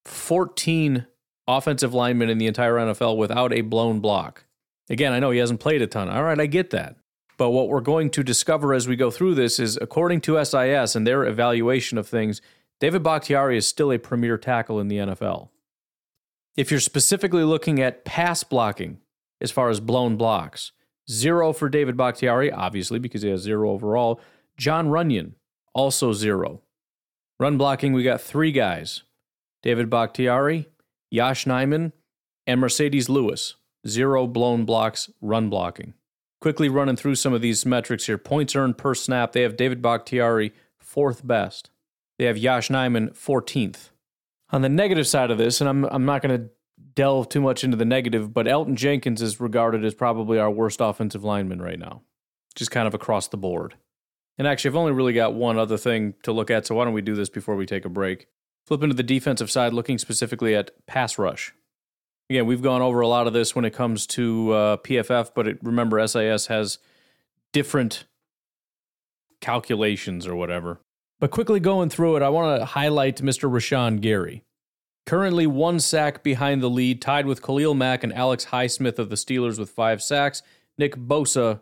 [0.05, 1.07] 14
[1.47, 4.45] offensive linemen in the entire NFL without a blown block.
[4.89, 6.09] Again, I know he hasn't played a ton.
[6.09, 6.95] All right, I get that.
[7.37, 10.95] But what we're going to discover as we go through this is according to SIS
[10.95, 12.41] and their evaluation of things,
[12.79, 15.49] David Bakhtiari is still a premier tackle in the NFL.
[16.55, 18.99] If you're specifically looking at pass blocking
[19.41, 20.71] as far as blown blocks,
[21.09, 24.19] zero for David Bakhtiari, obviously, because he has zero overall.
[24.57, 25.33] Jon Runyan,
[25.73, 26.61] also zero.
[27.39, 29.03] Run blocking, we got three guys
[29.63, 30.67] David Bakhtiari,
[31.09, 31.91] Yosh Nijman,
[32.45, 33.55] and Marcedes Lewis.
[33.87, 35.93] Zero blown blocks, run blocking.
[36.41, 38.17] Quickly running through some of these metrics here.
[38.17, 41.69] Points earned per snap, they have David Bakhtiari fourth best.
[42.17, 43.91] They have Yosh Nijman 14th.
[44.51, 46.49] On the negative side of this, and I'm, I'm not going to
[46.95, 50.79] delve too much into the negative, but Elgton Jenkins is regarded as probably our worst
[50.81, 52.01] offensive lineman right now,
[52.55, 53.75] just kind of across the board.
[54.37, 56.93] And actually, I've only really got one other thing to look at, so why don't
[56.93, 58.27] we do this before we take a break?
[58.65, 61.53] Flip into the defensive side, looking specifically at pass rush.
[62.29, 65.47] Again, we've gone over a lot of this when it comes to uh, PFF, but
[65.47, 66.77] it, remember, SIS has
[67.51, 68.05] different
[69.41, 70.79] calculations or whatever.
[71.19, 73.49] But quickly going through it, I want to highlight Mr.
[73.51, 74.43] Rashan Gary.
[75.09, 79.15] Currently one sack behind the lead, tied with Khalil Mack and Alex Highsmith of the
[79.15, 80.43] Steelers with five sacks.
[80.77, 81.61] Nick Bosa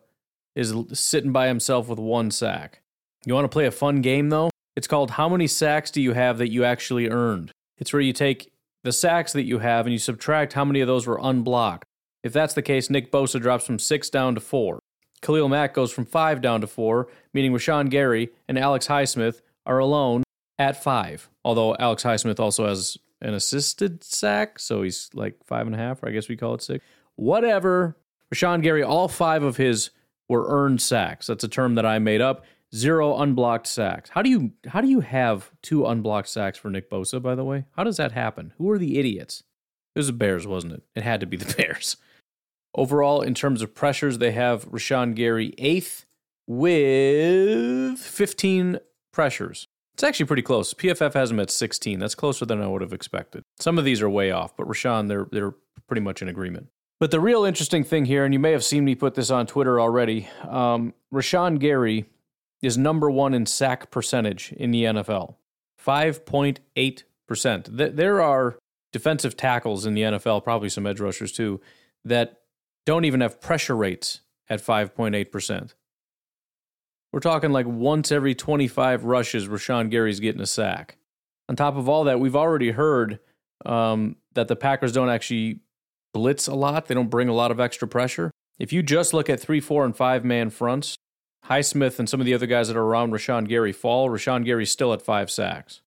[0.54, 2.82] is sitting by himself with one sack.
[3.26, 4.50] You want to play a fun game though?
[4.76, 7.54] It's called How Many Sacks Do You Have That You Actually Earned?
[7.78, 8.52] It's where you take
[8.84, 11.86] the sacks that you have and you subtract how many of those were unblocked.
[12.26, 14.80] If that's the case, Nick Bosa drops from six down to four.
[15.22, 19.80] Khalil Mack goes from five down to four, meaning Rashan Gary and Alex Highsmith are
[19.80, 20.24] alone
[20.60, 21.30] at five.
[21.46, 26.04] Although Alex Highsmith also has an assisted sack, so he's like five and a half,
[26.04, 26.86] or I guess we call it six.
[27.16, 27.98] Whatever.
[28.34, 29.90] Rashan Gary, all five of his
[30.28, 31.28] were earned sacks.
[31.28, 32.46] That's a term that I made up.
[32.76, 34.10] Zero unblocked sacks.
[34.10, 37.22] How do you how do you have two unblocked sacks for Nick Bosa?
[37.22, 38.54] By the way, how does that happen?
[38.58, 39.44] Who are the idiots?
[39.96, 40.84] It was the Bears, wasn't it?
[40.94, 41.96] It had to be the Bears.
[42.76, 46.06] Overall, in terms of pressures, they have Rashan Gary eighth
[46.46, 48.80] with 15
[49.12, 49.68] pressures.
[49.98, 50.76] It's actually pretty close.
[50.76, 51.98] PFF has him at 16.
[51.98, 53.42] That's closer than I would have expected.
[53.58, 55.56] Some of these are way off, but Rashan, they're they're
[55.88, 56.68] pretty much in agreement.
[57.00, 59.48] But the real interesting thing here, and you may have seen me put this on
[59.48, 62.06] Twitter already, um, Rashan Gary
[62.62, 65.34] is number one in sack percentage in the NFL,
[65.84, 67.96] 5.8%.
[67.96, 68.60] There are
[68.94, 71.60] defensive tackles in the NFL, probably some edge rushers too,
[72.06, 72.42] that
[72.86, 75.74] don't even have pressure rates at 5.8%.
[77.12, 80.98] We're talking like once every 25 rushes, Rashan Gary's getting a sack.
[81.50, 83.20] On top of all that, we've already heard
[83.66, 85.62] um, that the Packers don't actually
[86.14, 86.88] blitz a lot.
[86.88, 88.32] They don't bring a lot of extra pressure.
[88.60, 90.98] If you just look at three, four, and five man fronts,
[91.48, 94.10] Highsmith and some of the other guys that are around Rashan Gary fall.
[94.10, 95.82] Rashan Gary's still at five sacks.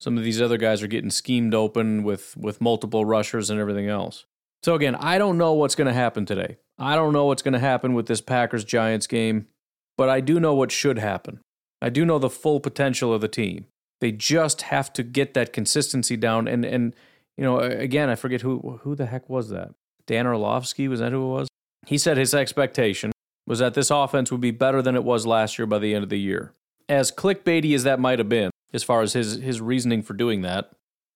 [0.00, 3.88] Some of these other guys are getting schemed open with with multiple rushers and everything
[3.88, 4.26] else.
[4.62, 6.56] So again, I don't know what's going to happen today.
[6.78, 9.46] I don't know what's going to happen with this Packers Giants game
[9.96, 11.40] but I do know what should happen.
[11.80, 13.66] I do know the full potential of the team.
[14.00, 16.48] They just have to get that consistency down.
[16.48, 16.94] And and
[17.36, 19.74] you know, again, I forget who who the heck was that.
[20.06, 21.48] Dan Orlovsky was that who it was?
[21.86, 23.12] He said his expectation
[23.46, 26.02] was that this offense would be better than it was last year by the end
[26.02, 26.52] of the year.
[26.88, 30.42] As clickbaity as that might have been, as far as his his reasoning for doing
[30.42, 30.70] that,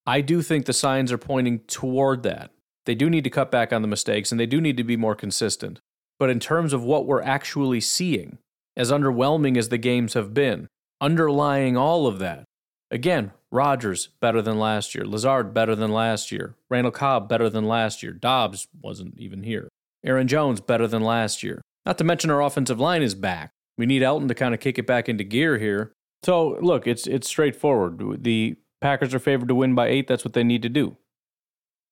[0.05, 2.51] I do think the signs are pointing toward that.
[2.85, 4.97] They do need to cut back on the mistakes and they do need to be
[4.97, 5.79] more consistent.
[6.17, 8.37] But in terms of what we're actually seeing,
[8.75, 10.67] as underwhelming as the games have been.
[10.99, 12.45] Underlying all of that,
[12.89, 17.67] again, Rodgers better than last year, Lazard better than last year, Randall Cobb better than
[17.67, 19.67] last year, Doubs wasn't even here,
[20.05, 21.61] Aaron Jones better than last year.
[21.85, 23.51] Not to mention our offensive line is back.
[23.77, 25.93] We need Elgton to kind of kick it back into gear here.
[26.23, 28.23] So look, it's it's straightforward.
[28.23, 30.07] The Packers are favored to win by eight.
[30.07, 30.97] That's what they need to do.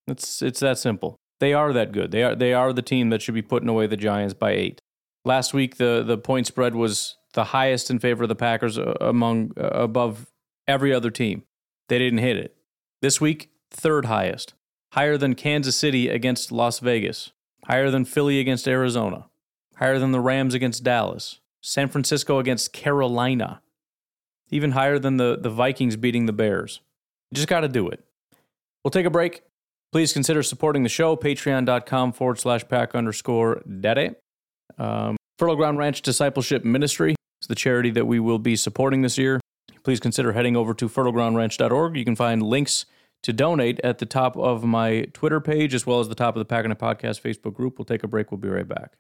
[0.07, 1.15] It's it's that simple.
[1.39, 2.11] They are that good.
[2.11, 4.81] They are they are the team that should be putting away the Giants by eight.
[5.25, 8.93] Last week, the the point spread was the highest in favor of the Packers uh,
[9.01, 10.31] among uh, above
[10.67, 11.43] every other team.
[11.87, 12.55] They didn't hit it.
[13.01, 14.53] This week, third highest,
[14.93, 17.31] higher than Kansas City against Las Vegas,
[17.65, 19.27] higher than Philly against Arizona,
[19.77, 23.61] higher than the Rams against Dallas, San Francisco against Carolina,
[24.49, 26.81] even higher than the, the Vikings beating the Bears.
[27.31, 28.03] You just got to do it.
[28.83, 29.43] We'll take a break.
[29.91, 34.15] Please consider supporting the show, patreon.com forward slash pack underscore dede.
[34.79, 39.17] Um, Fertile Ground Ranch Discipleship Ministry is the charity that we will be supporting this
[39.17, 39.39] year.
[39.83, 41.95] Please consider heading over to fertilegroundranch.org.
[41.95, 42.85] You can find links
[43.23, 46.39] to donate at the top of my Twitter page as well as the top of
[46.39, 47.77] the Pack-A-Day Podcast Facebook group.
[47.77, 48.31] We'll take a break.
[48.31, 48.93] We'll be right back.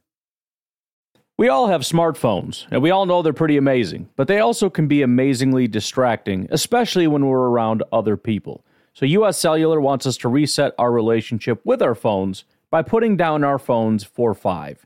[1.37, 4.89] We all have smartphones, and we all know they're pretty amazing, but they also can
[4.89, 8.65] be amazingly distracting, especially when we're around other people.
[8.93, 13.45] So, US Cellular wants us to reset our relationship with our phones by putting down
[13.45, 14.85] our phones for five.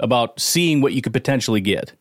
[0.00, 1.92] about seeing what you could potentially get.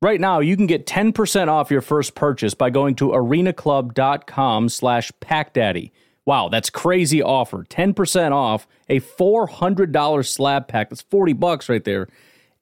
[0.00, 5.12] Right now, you can get 10% off your first purchase by going to arenaclub.com slash
[5.20, 5.92] packdaddy.
[6.26, 7.64] Wow, that's crazy offer.
[7.64, 10.90] 10% off a $400 slab pack.
[10.90, 12.08] That's 40 bucks right there.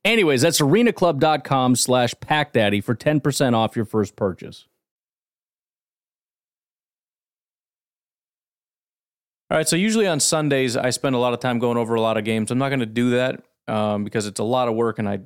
[0.04, 4.66] Anyways, that's arenaclub.com slash packdaddy for 10% off your first purchase.
[9.50, 12.00] All right, so usually on Sundays, I spend a lot of time going over a
[12.00, 12.50] lot of games.
[12.50, 15.20] I'm not going to do that um, because it's a lot of work and I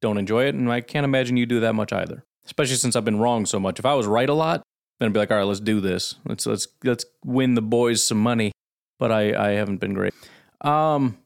[0.00, 0.54] don't enjoy it.
[0.54, 3.58] And I can't imagine you do that much either, especially since I've been wrong so
[3.58, 3.78] much.
[3.78, 4.62] If I was right a lot,
[4.98, 6.16] then I'd be like, all right, let's do this.
[6.24, 8.52] Let's let's let's win the boys some money.
[8.98, 10.14] But I I haven't been great.
[10.62, 11.18] Um,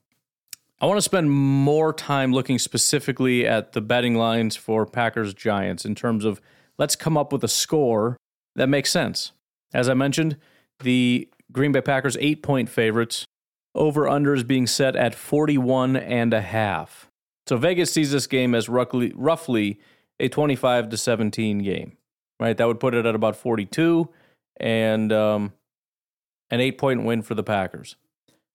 [0.81, 5.85] I want to spend more time looking specifically at the betting lines for Packers Giants
[5.85, 6.41] in terms of
[6.79, 8.17] let's come up with a score
[8.57, 9.33] that makes sense.
[9.73, 10.37] As I mentioned,
[10.81, 13.25] the Green Bay Packers eight point favorites.
[13.75, 17.11] Over under is being set at 41 and a half.
[17.47, 19.81] So Vegas sees this game as roughly roughly
[20.19, 21.97] a 25 to 17 game.
[22.39, 22.57] Right?
[22.57, 24.09] That would put it at about 42
[24.59, 25.53] and um,
[26.51, 27.97] an 8 point win for the Packers.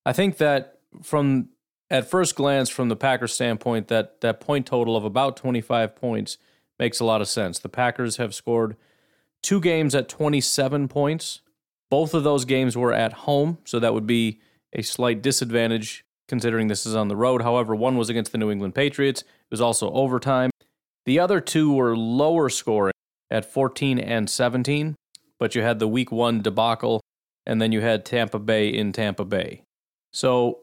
[0.05, 1.49] I think that from
[1.89, 6.37] at first glance from the Packers standpoint that that point total of about 25 points
[6.79, 7.59] makes a lot of sense.
[7.59, 8.75] The Packers have scored
[9.41, 11.41] two games at 27 points.
[11.89, 14.39] Both of those games were at home, so that would be
[14.73, 17.41] a slight disadvantage considering this is on the road.
[17.41, 19.21] However, one was against the New England Patriots.
[19.21, 20.49] It was also overtime.
[21.05, 22.93] The other two were lower scoring
[23.29, 24.95] at 14 and 17,
[25.39, 27.01] but you had the week 1 debacle
[27.45, 29.61] and then you had Tampa Bay in Tampa Bay.
[30.11, 30.59] So,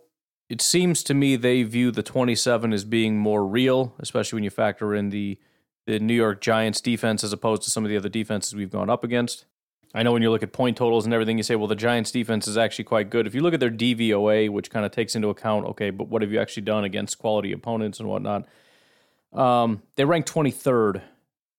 [0.49, 4.51] it seems to me they view the 27 as being more real, especially when you
[4.51, 5.39] factor in the
[5.87, 8.91] the New York Giants defense as opposed to some of the other defenses we've gone
[8.91, 9.47] up against.
[9.95, 12.11] I know when you look at point totals and everything, you say, well, the Giants
[12.11, 13.27] defense is actually quite good.
[13.27, 16.23] If you look at their DVOA, which kind of takes into account, okay, but what
[16.23, 18.47] have you actually done against quality opponents and whatnot?
[19.33, 21.03] Um, they rank 23rd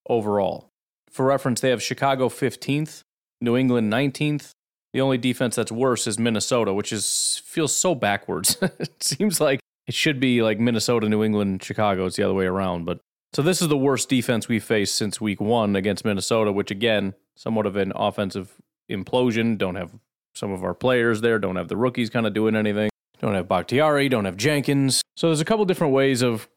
[0.08, 0.70] overall.
[1.10, 3.04] For reference, they have Chicago 15th,
[3.40, 4.52] New England 19th.
[4.94, 8.58] The only defense that's worse is Minnesota, which is feels so backwards.
[8.62, 12.06] it seems like it should be like Minnesota, New England, Chicago.
[12.06, 12.86] It's the other way around.
[12.86, 13.00] But
[13.34, 17.16] so this is the worst defense we've faced since week one against Minnesota, which again
[17.36, 19.58] somewhat of an offensive implosion.
[19.58, 19.92] Don't have
[20.36, 22.90] some of our players there, don't have the rookies kind of doing anything.
[23.20, 25.02] Don't have Bakhtiari, don't have Jenkins.
[25.16, 26.50] So there's a couple different ways of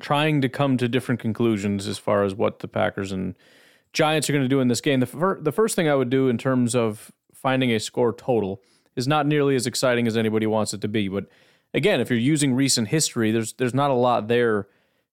[0.00, 3.36] trying to come to different conclusions as far as what the Packers and
[3.92, 5.00] Giants are going to do in this game.
[5.00, 8.60] The, fir- the first thing I would do in terms of finding a score total
[8.94, 11.08] is not nearly as exciting as anybody wants it to be.
[11.08, 11.26] But
[11.72, 14.68] again, if you're using recent history, there's there's not a lot there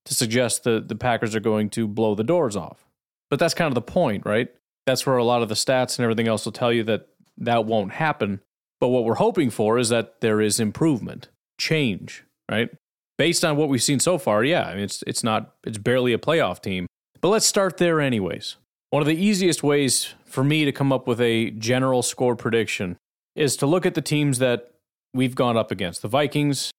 [0.06, 2.86] to suggest that the Packers are going to blow the doors off.
[3.34, 4.48] But that's kind of the point, right?
[4.86, 7.08] That's where a lot of the stats and everything else will tell you that
[7.38, 8.42] that won't happen.
[8.80, 11.30] But what we're hoping for is that there is improvement,
[11.60, 12.70] change, right?
[13.18, 16.14] Based on what we've seen so far, yeah, I mean, it's it's not it's barely
[16.14, 16.86] a playoff team.
[17.22, 18.58] But let's start there anyways.
[18.92, 22.98] One of the easiest ways for me to come up with a general score prediction
[23.36, 24.74] is to look at the teams that
[25.12, 26.04] we've gone up against.
[26.04, 26.72] The Vikings,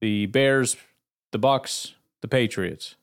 [0.00, 0.76] the Bears,
[1.32, 2.94] the Bucks, the Patriots.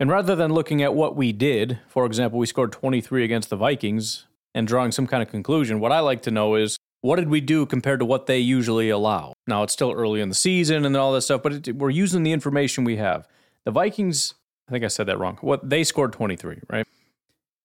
[0.00, 3.56] And rather than looking at what we did, for example, we scored 23 against the
[3.56, 7.28] Vikings and drawing some kind of conclusion, what I like to know is what did
[7.28, 9.34] we do compared to what they usually allow?
[9.46, 12.22] Now, it's still early in the season and all that stuff, but it, we're using
[12.22, 13.28] the information we have.
[13.64, 14.34] The Vikings,
[14.68, 15.38] I think I said that wrong.
[15.42, 16.86] What they scored 23, right?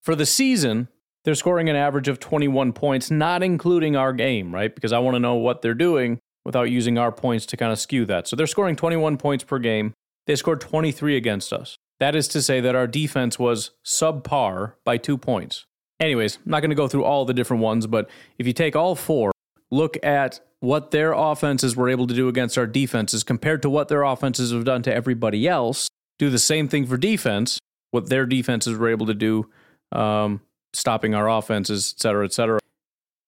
[0.02, 0.88] For the season,
[1.24, 4.74] they're scoring an average of 21 points, not including our game, right?
[4.74, 7.80] Because I want to know what they're doing without using our points to kind of
[7.80, 8.28] skew that.
[8.28, 9.94] So they're scoring 21 points per game.
[10.26, 11.78] They scored 23 against us.
[12.00, 15.66] That is to say that our defense was subpar by two points.
[16.00, 18.76] Anyways, I'm not going to go through all the different ones, but if you take
[18.76, 19.32] all four,
[19.70, 23.90] look at what their offenses were able to do against our defenses compared to what
[23.90, 27.60] their offenses have done to everybody else, do the same thing for defense,
[27.92, 29.50] what their defenses were able to do,
[29.92, 30.42] um,
[30.74, 32.60] stopping our offenses, et cetera, et cetera.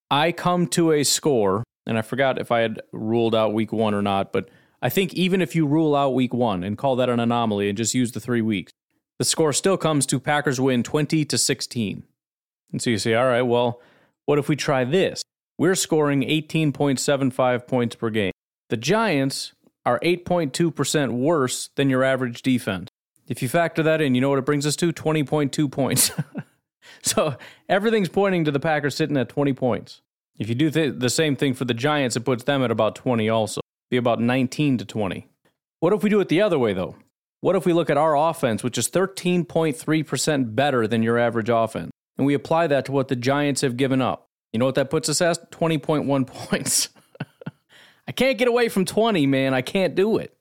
[0.09, 3.93] I come to a score, and I forgot if I had ruled out week one
[3.93, 4.49] or not, but
[4.81, 7.77] I think even if you rule out week one and call that an anomaly and
[7.77, 8.71] just use the three weeks,
[9.19, 12.03] the score still comes to Packers win 20 to 16.
[12.71, 13.79] And so you say, all right, well,
[14.25, 15.21] what if we try this?
[15.57, 18.31] We're scoring 18.75 points per game.
[18.69, 19.53] The Giants
[19.85, 22.89] are 8.2% worse than your average defense.
[23.27, 24.91] If you factor that in, you know what it brings us to?
[24.91, 26.11] 20.2 points.
[27.03, 27.35] so
[27.69, 30.01] everything's pointing to the Packers sitting at 20 points.
[30.39, 32.95] If you do th- the same thing for the Giants, it puts them at about
[32.95, 33.61] 20 also.
[33.91, 35.27] Be about 19 to 20.
[35.79, 36.95] What if we do it the other way though?
[37.41, 41.91] What if we look at our offense, which is 13.3% better than your average offense?
[42.21, 44.27] and we apply that to what the Giants have given up.
[44.53, 45.51] You know what that puts us at?
[45.51, 46.89] 20.1 points.
[48.07, 49.55] I can't get away from 20, man.
[49.55, 50.35] I can't do it.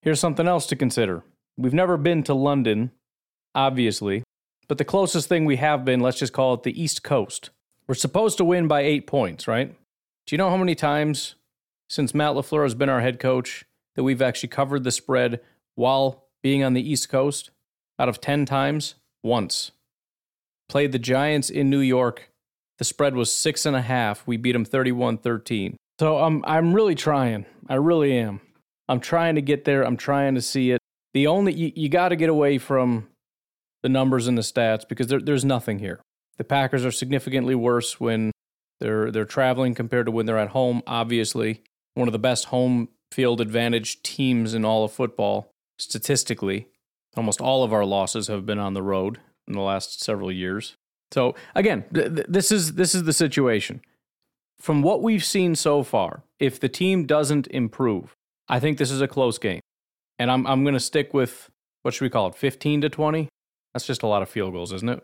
[0.00, 1.24] Here's something else to consider.
[1.58, 2.90] We've never been to London,
[3.54, 4.22] obviously,
[4.66, 7.50] but the closest thing we have been, let's just call it the East Coast.
[7.86, 9.68] We're supposed to win by eight points, right?
[10.26, 11.34] Do you know how many times
[11.88, 13.64] since Matt LaFleur has been our head coach
[13.94, 15.40] that we've actually covered the spread
[15.74, 17.50] while being on the East Coast?
[17.98, 19.72] Out of 10 times, once
[20.68, 22.30] played the Giants in New York.
[22.78, 24.26] The spread was six and a half.
[24.26, 25.76] We beat them 31 13.
[25.98, 27.46] So I'm, I'm really trying.
[27.68, 28.40] I really am.
[28.88, 29.82] I'm trying to get there.
[29.82, 30.80] I'm trying to see it.
[31.14, 33.08] The only, you, you got to get away from
[33.82, 36.00] the numbers and the stats because there, there's nothing here.
[36.36, 38.30] The Packers are significantly worse when
[38.80, 41.62] they're, they're traveling compared to when they're at home, obviously.
[41.96, 46.68] One of the best home field advantage teams in all of football, statistically.
[47.16, 49.18] Almost all of our losses have been on the road
[49.48, 50.76] in the last several years.
[51.10, 53.80] So again, th- th- this is this is the situation.
[54.60, 58.14] From what we've seen so far, if the team doesn't improve,
[58.48, 59.60] I think this is a close game.
[60.18, 61.48] And I'm I'm going to stick with
[61.82, 62.34] what should we call it?
[62.34, 63.28] 15 to 20?
[63.72, 65.02] That's just a lot of field goals, isn't it?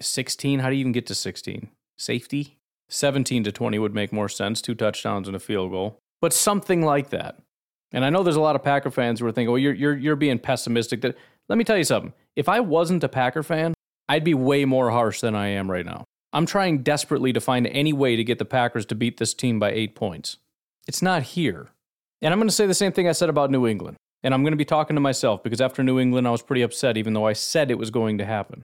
[0.00, 1.70] 16, how do you even get to 16?
[1.96, 2.58] Safety?
[2.90, 5.98] 17 to 20 would make more sense, two touchdowns and a field goal.
[6.20, 7.40] But something like that.
[7.92, 9.96] And I know there's a lot of Packer fans who are thinking, "Well, you're you're
[9.96, 11.16] you're being pessimistic." That
[11.48, 12.12] let me tell you something.
[12.36, 13.74] If I wasn't a Packer fan,
[14.08, 16.04] I'd be way more harsh than I am right now.
[16.32, 19.58] I'm trying desperately to find any way to get the Packers to beat this team
[19.58, 20.36] by eight points.
[20.86, 21.70] It's not here.
[22.22, 23.96] And I'm going to say the same thing I said about New England.
[24.22, 26.62] And I'm going to be talking to myself because after New England, I was pretty
[26.62, 28.62] upset, even though I said it was going to happen.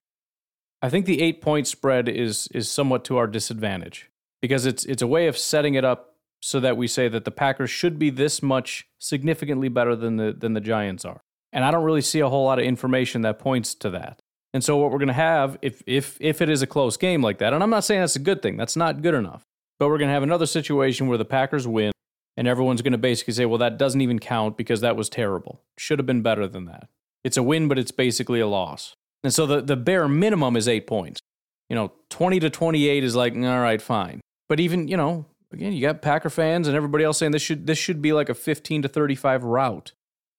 [0.83, 4.11] I think the eight point spread is, is somewhat to our disadvantage
[4.47, 7.31] because it's, it's a way of setting it up so that we say that the
[7.33, 11.21] Packers should be this much significantly better than the, than the Giants are.
[11.53, 14.21] And I don't really see a whole lot of information that points to that.
[14.55, 17.21] And so what we're going to have if if if it is a close game
[17.21, 18.57] like that, and I'm not saying that's a good thing.
[18.57, 19.43] That's not good enough.
[19.79, 21.93] But we're going to have another situation where the Packers win
[22.37, 25.61] and everyone's going to basically say, "Well, that doesn't even count because that was terrible.
[25.77, 26.89] Should have been better than that."
[27.25, 28.95] It's a win, but it's basically a loss.
[29.23, 31.21] And so the the bare minimum is 8 points.
[31.69, 35.73] You know, 20 to 28 is like, "All right, fine." But even, you know, again,
[35.73, 38.35] you got Packer fans and everybody else saying this should this should be like a
[38.35, 39.93] 15 to 35 rout.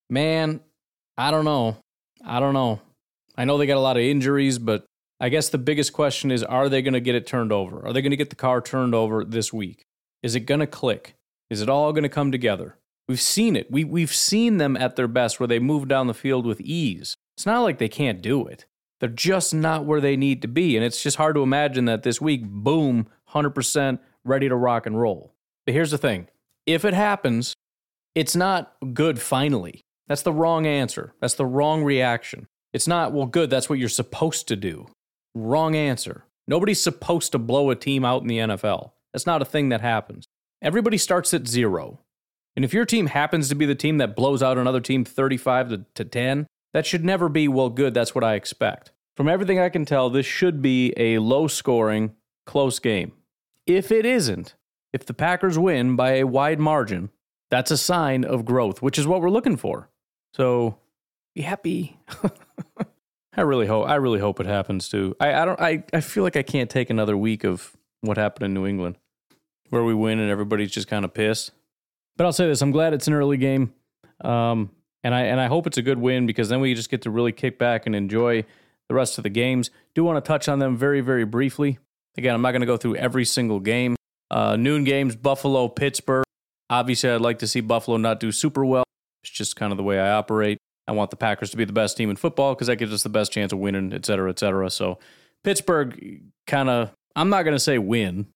[0.09, 0.61] Man,
[1.17, 1.77] I don't know.
[2.23, 2.81] I don't know.
[3.35, 4.85] I know they got a lot of injuries, but
[5.19, 7.85] I guess the biggest question is are they going to get it turned over?
[7.85, 9.83] Are they going to get the car turned over this week?
[10.23, 11.15] Is it going to click?
[11.49, 12.77] Is it all going to come together?
[13.07, 13.71] We've seen it.
[13.71, 17.15] We, we've seen them at their best where they move down the field with ease.
[17.37, 18.65] It's not like they can't do it.
[18.99, 20.75] They're just not where they need to be.
[20.75, 24.99] And it's just hard to imagine that this week, boom, 100% ready to rock and
[24.99, 25.33] roll.
[25.65, 26.27] But here's the thing
[26.65, 27.53] if it happens,
[28.15, 29.81] it's not good finally.
[30.07, 31.13] That's the wrong answer.
[31.19, 32.47] That's the wrong reaction.
[32.73, 34.87] It's not, well, good, that's what you're supposed to do.
[35.35, 36.25] Wrong answer.
[36.47, 38.91] Nobody's supposed to blow a team out in the NFL.
[39.13, 40.25] That's not a thing that happens.
[40.61, 41.99] Everybody starts at zero.
[42.55, 45.69] And if your team happens to be the team that blows out another team 35
[45.69, 48.91] to, to 10, that should never be, well, good, that's what I expect.
[49.15, 52.15] From everything I can tell, this should be a low scoring,
[52.47, 53.11] close game.
[53.67, 54.55] If it isn't,
[54.93, 57.11] if the Packers win by a wide margin,
[57.51, 59.89] that's a sign of growth, which is what we're looking for.
[60.33, 60.77] So
[61.35, 61.99] be happy.
[63.37, 65.15] I really hope I really hope it happens too.
[65.19, 68.45] I, I don't I, I feel like I can't take another week of what happened
[68.45, 68.97] in New England.
[69.69, 71.51] Where we win and everybody's just kind of pissed.
[72.15, 73.73] But I'll say this, I'm glad it's an early game.
[74.21, 74.71] Um,
[75.03, 77.11] and I and I hope it's a good win because then we just get to
[77.11, 78.43] really kick back and enjoy
[78.89, 79.69] the rest of the games.
[79.93, 81.77] Do want to touch on them very, very briefly.
[82.17, 83.95] Again, I'm not going to go through every single game.
[84.31, 86.25] Uh, noon games, Buffalo, Pittsburgh.
[86.69, 88.83] Obviously, I'd like to see Buffalo not do super well.
[89.23, 90.57] It's just kind of the way I operate.
[90.87, 93.03] I want the Packers to be the best team in football because that gives us
[93.03, 94.69] the best chance of winning, et cetera, et cetera.
[94.69, 94.99] So
[95.43, 98.27] Pittsburgh kind of, I'm not going to say win,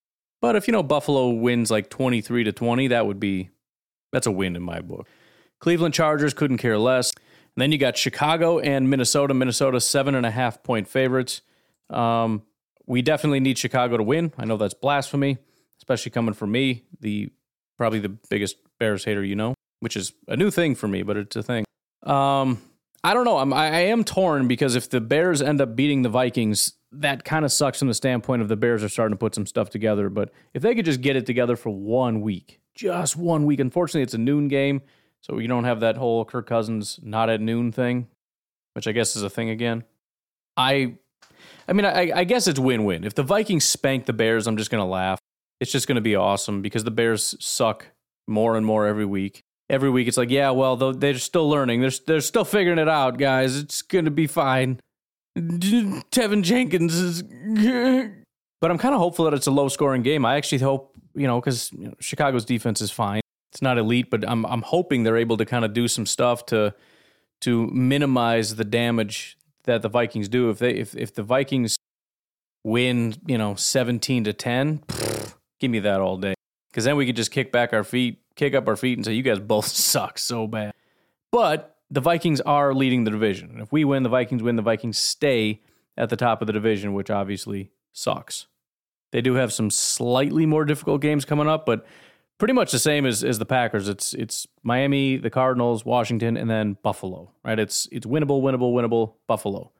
[0.41, 3.49] but if you know Buffalo wins like 23 to 20, that would be,
[4.11, 5.07] that's a win in my book.
[5.59, 7.13] Cleveland Chargers couldn't care less.
[7.55, 9.33] And then you got Chicago and Minnesota.
[9.33, 11.41] Minnesota seven and a half point favorites.
[11.89, 12.43] Um,
[12.91, 14.33] we definitely need Chicago to win.
[14.37, 15.37] I know that's blasphemy,
[15.77, 17.31] especially coming from me, the
[17.77, 21.15] probably the biggest Bears hater you know, which is a new thing for me, but
[21.15, 21.63] it's a thing.
[22.03, 22.61] Um,
[23.01, 23.37] I don't know.
[23.37, 27.45] I'm, I am torn because if the Bears end up beating the Vikings, that kind
[27.45, 30.09] of sucks from the standpoint of the Bears are starting to put some stuff together.
[30.09, 33.61] But if they could just get it together for one week, just one week.
[33.61, 34.81] Unfortunately, it's a noon game,
[35.21, 38.09] so you don't have that whole Kirk Cousins not at noon thing,
[38.73, 39.85] which I guess is a thing again.
[40.57, 40.97] I,
[41.67, 43.03] I mean, I, I guess it's win-win.
[43.03, 45.19] If the Vikings spank the Bears, I'm just gonna laugh.
[45.59, 47.87] It's just gonna be awesome because the Bears suck
[48.27, 51.81] more and more every week every week it's like, yeah, well, they're still learning.
[51.81, 53.57] They're they're still figuring it out, guys.
[53.57, 54.79] It's gonna be fine.
[55.37, 57.23] Teven Jenkins is,
[58.61, 60.25] but I'm kind of hopeful that it's a low scoring game.
[60.25, 63.21] I actually hope you know because you know, Chicago's defense is fine.
[63.53, 66.45] It's not elite, but I'm I'm hoping they're able to kind of do some stuff
[66.47, 66.75] to
[67.41, 70.49] to minimize the damage that the Vikings do.
[70.49, 71.77] If they if if the Vikings
[72.63, 74.83] win, you know, 17 to 10,
[75.59, 76.35] give me that all day.
[76.69, 79.13] Because then we could just kick back our feet kick up our feet and say,
[79.13, 80.73] you guys both suck so bad.
[81.31, 83.59] But the Vikings are leading the division.
[83.59, 85.61] If we win, the Vikings win, the Vikings stay
[85.97, 88.47] at the top of the division, which obviously sucks.
[89.11, 91.85] They do have some slightly more difficult games coming up, but
[92.41, 93.87] pretty much the same as, as the Packers.
[93.87, 97.31] It's it's Miami, the Cardinals, Washington, and then Buffalo.
[97.45, 97.59] Right?
[97.59, 99.13] It's it's winnable, winnable, winnable.
[99.27, 99.71] Buffalo.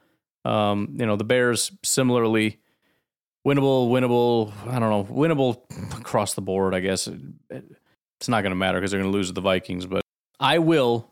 [0.46, 2.60] Um, you know the Bears similarly
[3.48, 4.54] winnable, winnable.
[4.68, 5.64] I don't know, winnable
[6.00, 6.76] across the board.
[6.76, 7.10] I guess
[7.50, 9.88] it's not going to matter because they're going to lose to the Vikings.
[9.88, 10.04] But
[10.40, 11.10] I will,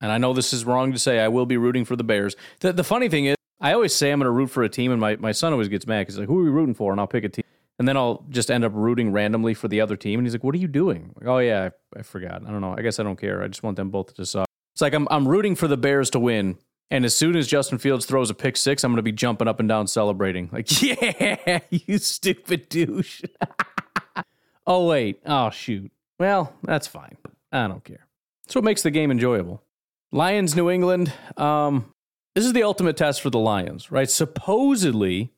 [0.00, 2.34] and I know this is wrong to say, I will be rooting for the Bears.
[2.58, 4.90] The, the funny thing is, I always say I'm going to root for a team,
[4.90, 6.90] and my, my son always gets mad because like, who are we rooting for?
[6.90, 7.44] And I'll pick a team.
[7.80, 10.18] And then I'll just end up rooting randomly for the other team.
[10.18, 11.14] And he's like, what are you doing?
[11.18, 12.42] Like, oh, yeah, I, I forgot.
[12.46, 12.74] I don't know.
[12.76, 13.42] I guess I don't care.
[13.42, 14.46] I just want them both to suck.
[14.74, 16.58] It's like I'm, I'm rooting for the Bears to win.
[16.90, 19.48] And as soon as Justin Fields throws a pick six, I'm going to be jumping
[19.48, 20.50] up and down celebrating.
[20.52, 23.22] Like, yeah, you stupid douche.
[24.66, 25.22] oh, wait.
[25.24, 25.90] Oh, shoot.
[26.18, 27.16] Well, that's fine.
[27.50, 28.06] I don't care.
[28.44, 29.62] That's what makes the game enjoyable.
[30.12, 31.14] Lions, New England.
[31.38, 31.94] Um,
[32.34, 34.10] this is the ultimate test for the Lions, right?
[34.10, 35.32] Supposedly,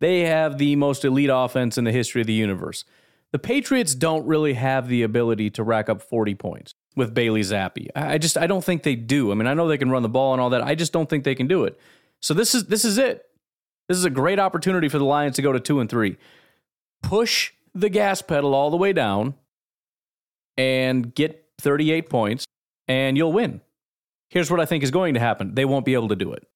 [0.00, 2.84] they have the most elite offense in the history of the universe.
[3.32, 7.88] The Patriots don't really have the ability to rack up 40 points with Bailey Zappe.
[7.94, 9.30] I just I don't think they do.
[9.30, 10.62] I mean, I know they can run the ball and all that.
[10.62, 11.78] I just don't think they can do it.
[12.20, 13.24] So this is this is it.
[13.88, 16.16] This is a great opportunity for the Lions to go to 2 and 3.
[17.02, 19.34] Push the gas pedal all the way down
[20.58, 22.44] and get 38 points,
[22.86, 23.60] and you'll win.
[24.28, 26.46] Here's what I think is going to happen they won't be able to do it.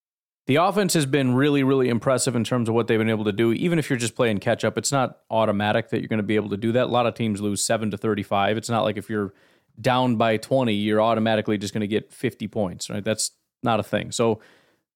[0.47, 3.33] The offense has been really, really impressive in terms of what they've been able to
[3.33, 3.53] do.
[3.53, 6.35] Even if you're just playing catch up, it's not automatic that you're going to be
[6.35, 6.85] able to do that.
[6.85, 8.57] A lot of teams lose 7 to 35.
[8.57, 9.33] It's not like if you're
[9.81, 13.05] down by 20, you're automatically just going to get 50 points, right?
[13.05, 13.31] That's
[13.63, 14.11] not a thing.
[14.11, 14.41] So,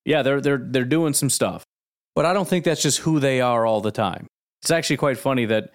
[0.04, 1.64] yeah, they're they're they're doing some stuff.
[2.14, 4.26] But I don't think that's just who they are all the time.
[4.62, 5.70] It's actually quite funny that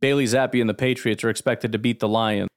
[0.00, 2.48] Bailey Zappe and the Patriots are expected to beat the Lions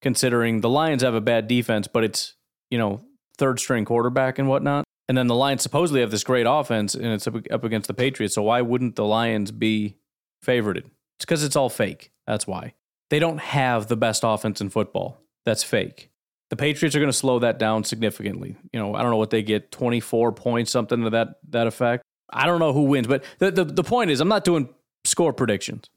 [0.00, 2.34] considering the Lions have a bad defense, but it's,
[2.70, 3.00] you know,
[3.38, 4.84] third string quarterback and whatnot.
[5.08, 8.34] And then the Lions supposedly have this great offense and it's up against the Patriots.
[8.34, 9.96] So why wouldn't the Lions be
[10.42, 10.78] favored?
[10.78, 10.86] It's
[11.20, 12.10] because it's all fake.
[12.26, 12.74] That's why.
[13.10, 15.20] They don't have the best offense in football.
[15.44, 16.10] That's fake.
[16.50, 18.56] The Patriots are going to slow that down significantly.
[18.72, 22.02] You know, I don't know what they get, 24 points, something to that that effect.
[22.30, 24.68] I don't know who wins, but the, the, the point is I'm not doing
[25.04, 25.88] score predictions.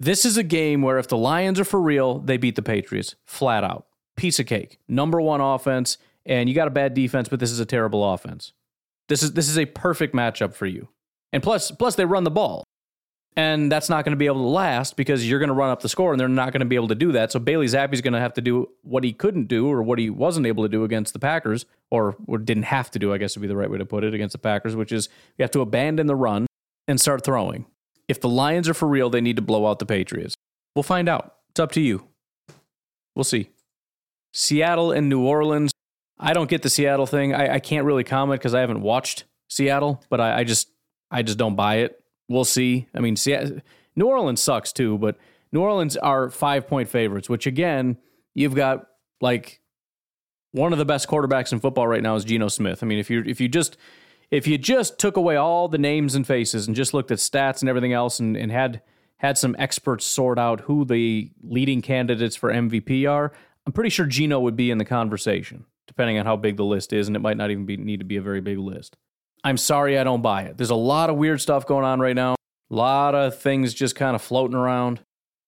[0.00, 3.14] This is a game where if the Lions are for real, they beat the Patriots
[3.24, 3.86] flat out.
[4.16, 4.78] Piece of cake.
[4.88, 8.52] Number one offense, and you got a bad defense, but this is a terrible offense.
[9.08, 10.88] This is this is a perfect matchup for you.
[11.32, 12.64] And plus, plus they run the ball.
[13.36, 15.80] And that's not going to be able to last because you're going to run up
[15.80, 17.32] the score and they're not going to be able to do that.
[17.32, 20.08] So Bailey Zappe's going to have to do what he couldn't do or what he
[20.08, 23.36] wasn't able to do against the Packers or, or didn't have to do, I guess
[23.36, 25.50] would be the right way to put it, against the Packers, which is you have
[25.50, 26.46] to abandon the run
[26.86, 27.66] and start throwing.
[28.06, 30.36] If the Lions are for real, they need to blow out the Patriots.
[30.76, 31.34] We'll find out.
[31.50, 32.06] It's up to you.
[33.16, 33.50] We'll see.
[34.32, 35.72] Seattle and New Orleans.
[36.18, 37.34] I don't get the Seattle thing.
[37.34, 40.68] I, I can't really comment because I haven't watched Seattle, but I, I just
[41.10, 42.00] I just don't buy it.
[42.28, 42.88] We'll see.
[42.94, 43.16] I mean,
[43.96, 45.16] New Orleans sucks too, but
[45.52, 47.98] New Orleans are five point favorites, which again,
[48.34, 48.86] you've got
[49.20, 49.60] like
[50.52, 52.82] one of the best quarterbacks in football right now is Geno Smith.
[52.82, 53.76] I mean, if you if you just
[54.30, 57.60] if you just took away all the names and faces and just looked at stats
[57.60, 58.82] and everything else and, and had
[59.18, 63.32] had some experts sort out who the leading candidates for MVP are,
[63.66, 65.64] I'm pretty sure Geno would be in the conversation,
[65.96, 68.04] depending on how big the list is, and it might not even be, need to
[68.04, 68.96] be a very big list.
[69.44, 70.56] I'm sorry I don't buy it.
[70.56, 72.34] There's a lot of weird stuff going on right now.
[72.70, 75.00] A lot of things just kind of floating around.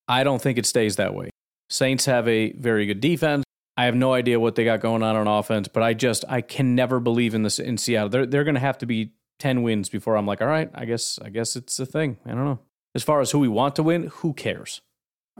[0.06, 1.30] I don't think it stays that way.
[1.70, 3.44] Saints have a very good defense.
[3.76, 6.40] I have no idea what they got going on on offense, but I just I
[6.40, 8.08] can never believe in this in Seattle.
[8.08, 10.84] They're they're going to have to be 10 wins before I'm like, "All right, I
[10.84, 12.60] guess I guess it's a thing." I don't know.
[12.94, 14.80] As far as who we want to win, who cares?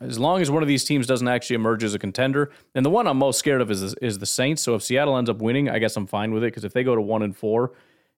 [0.00, 2.90] As long as one of these teams doesn't actually emerge as a contender, and the
[2.90, 4.62] one I'm most scared of is is the Saints.
[4.62, 6.84] So if Seattle ends up winning, I guess I'm fine with it because if they
[6.84, 7.72] go to one and four,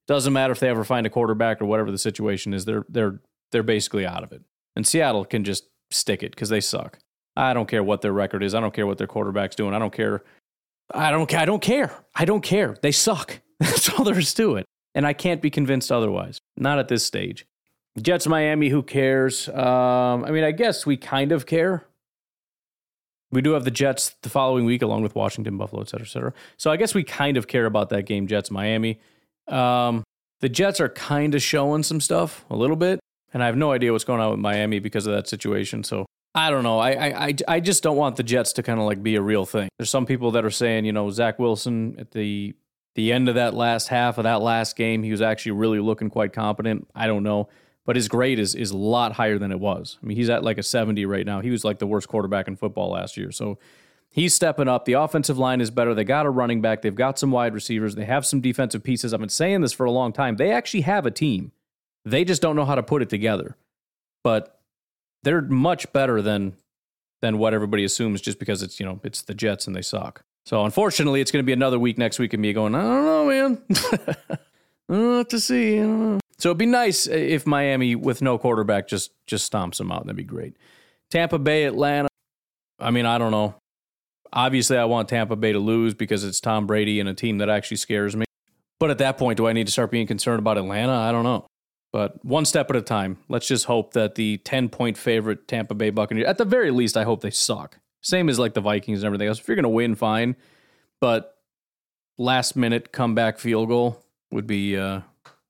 [0.08, 2.64] doesn't matter if they ever find a quarterback or whatever the situation is.
[2.64, 3.20] They're they're
[3.52, 4.42] they're basically out of it.
[4.74, 6.98] And Seattle can just stick it because they suck.
[7.36, 8.54] I don't care what their record is.
[8.54, 9.74] I don't care what their quarterback's doing.
[9.74, 10.24] I don't care.
[10.92, 11.26] I don't.
[11.26, 11.40] care.
[11.40, 11.92] I don't care.
[12.14, 12.76] I don't care.
[12.82, 13.40] They suck.
[13.60, 14.66] That's all there is to it.
[14.94, 16.40] And I can't be convinced otherwise.
[16.56, 17.46] Not at this stage.
[18.00, 18.68] Jets Miami.
[18.68, 19.48] Who cares?
[19.48, 21.84] Um, I mean, I guess we kind of care.
[23.30, 26.10] We do have the Jets the following week, along with Washington, Buffalo, et cetera, et
[26.10, 26.32] cetera.
[26.56, 29.00] So I guess we kind of care about that game, Jets Miami.
[29.48, 30.02] Um,
[30.40, 33.00] the Jets are kind of showing some stuff a little bit,
[33.34, 35.84] and I have no idea what's going on with Miami because of that situation.
[35.84, 36.78] So I don't know.
[36.78, 39.44] I I I just don't want the Jets to kind of like be a real
[39.44, 39.68] thing.
[39.78, 42.54] There's some people that are saying, you know, Zach Wilson at the
[42.94, 46.08] the end of that last half of that last game, he was actually really looking
[46.08, 46.88] quite competent.
[46.94, 47.48] I don't know,
[47.88, 49.96] but his grade is is a lot higher than it was.
[50.02, 51.40] I mean, he's at like a 70 right now.
[51.40, 53.32] He was like the worst quarterback in football last year.
[53.32, 53.58] So
[54.10, 54.84] he's stepping up.
[54.84, 55.94] The offensive line is better.
[55.94, 56.82] They got a running back.
[56.82, 57.94] They've got some wide receivers.
[57.94, 59.14] They have some defensive pieces.
[59.14, 60.36] I've been saying this for a long time.
[60.36, 61.52] They actually have a team.
[62.04, 63.56] They just don't know how to put it together.
[64.22, 64.60] But
[65.22, 66.56] they're much better than
[67.22, 70.24] than what everybody assumes just because it's, you know, it's the Jets and they suck.
[70.44, 73.04] So unfortunately, it's going to be another week next week of me going, I don't
[73.06, 73.62] know, man.
[73.70, 74.36] I
[74.90, 76.18] don't know what to see.
[76.38, 80.04] So it'd be nice if Miami with no quarterback just just stomps them out.
[80.04, 80.56] That'd be great.
[81.10, 82.08] Tampa Bay, Atlanta.
[82.78, 83.56] I mean, I don't know.
[84.32, 87.48] Obviously, I want Tampa Bay to lose because it's Tom Brady and a team that
[87.48, 88.24] actually scares me.
[88.78, 90.92] But at that point, do I need to start being concerned about Atlanta?
[90.92, 91.46] I don't know.
[91.92, 93.18] But one step at a time.
[93.28, 96.96] Let's just hope that the 10 point favorite Tampa Bay Buccaneers, at the very least,
[96.96, 97.78] I hope they suck.
[98.02, 99.40] Same as like the Vikings and everything else.
[99.40, 100.36] If you're going to win, fine.
[101.00, 101.34] But
[102.18, 105.00] last minute comeback field goal would be uh,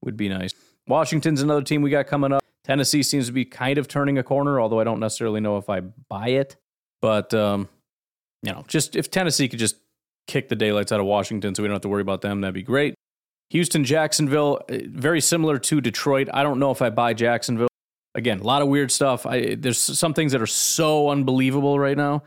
[0.02, 0.54] would be nice.
[0.88, 2.42] Washington's another team we got coming up.
[2.64, 5.70] Tennessee seems to be kind of turning a corner, although I don't necessarily know if
[5.70, 6.56] I buy it.
[7.00, 7.68] But um,
[8.42, 9.76] you know, just if Tennessee could just
[10.26, 12.54] kick the daylights out of Washington so we don't have to worry about them, that'd
[12.54, 12.94] be great.
[13.50, 16.28] Houston, Jacksonville, uh, very similar to Detroit.
[16.32, 17.68] I don't know if I buy Jacksonville.
[18.14, 19.24] Again, a lot of weird stuff.
[19.24, 22.24] I, there's some things that are so unbelievable right now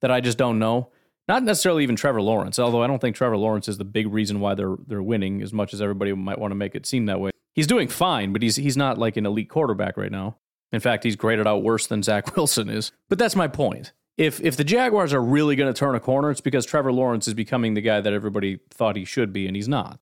[0.00, 0.90] that I just don't know.
[1.28, 4.40] Not necessarily even Trevor Lawrence, although I don't think Trevor Lawrence is the big reason
[4.40, 7.20] why they're they're winning as much as everybody might want to make it seem that
[7.20, 7.30] way.
[7.54, 10.36] He's doing fine, but he's he's not like an elite quarterback right now.
[10.72, 12.92] In fact, he's graded out worse than Zach Wilson is.
[13.08, 16.30] But that's my point if if the Jaguars are really going to turn a corner,
[16.30, 19.56] it's because Trevor Lawrence is becoming the guy that everybody thought he should be, and
[19.56, 19.98] he's not.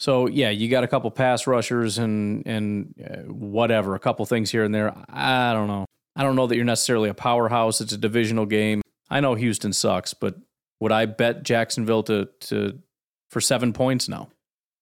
[0.00, 4.50] So yeah, you got a couple pass rushers and and uh, whatever, a couple things
[4.50, 4.92] here and there.
[5.08, 5.86] I don't know.
[6.16, 7.80] I don't know that you're necessarily a powerhouse.
[7.80, 8.82] It's a divisional game.
[9.08, 10.36] I know Houston sucks, but
[10.80, 12.80] would I bet Jacksonville to to
[13.30, 14.08] for seven points?
[14.08, 14.28] No.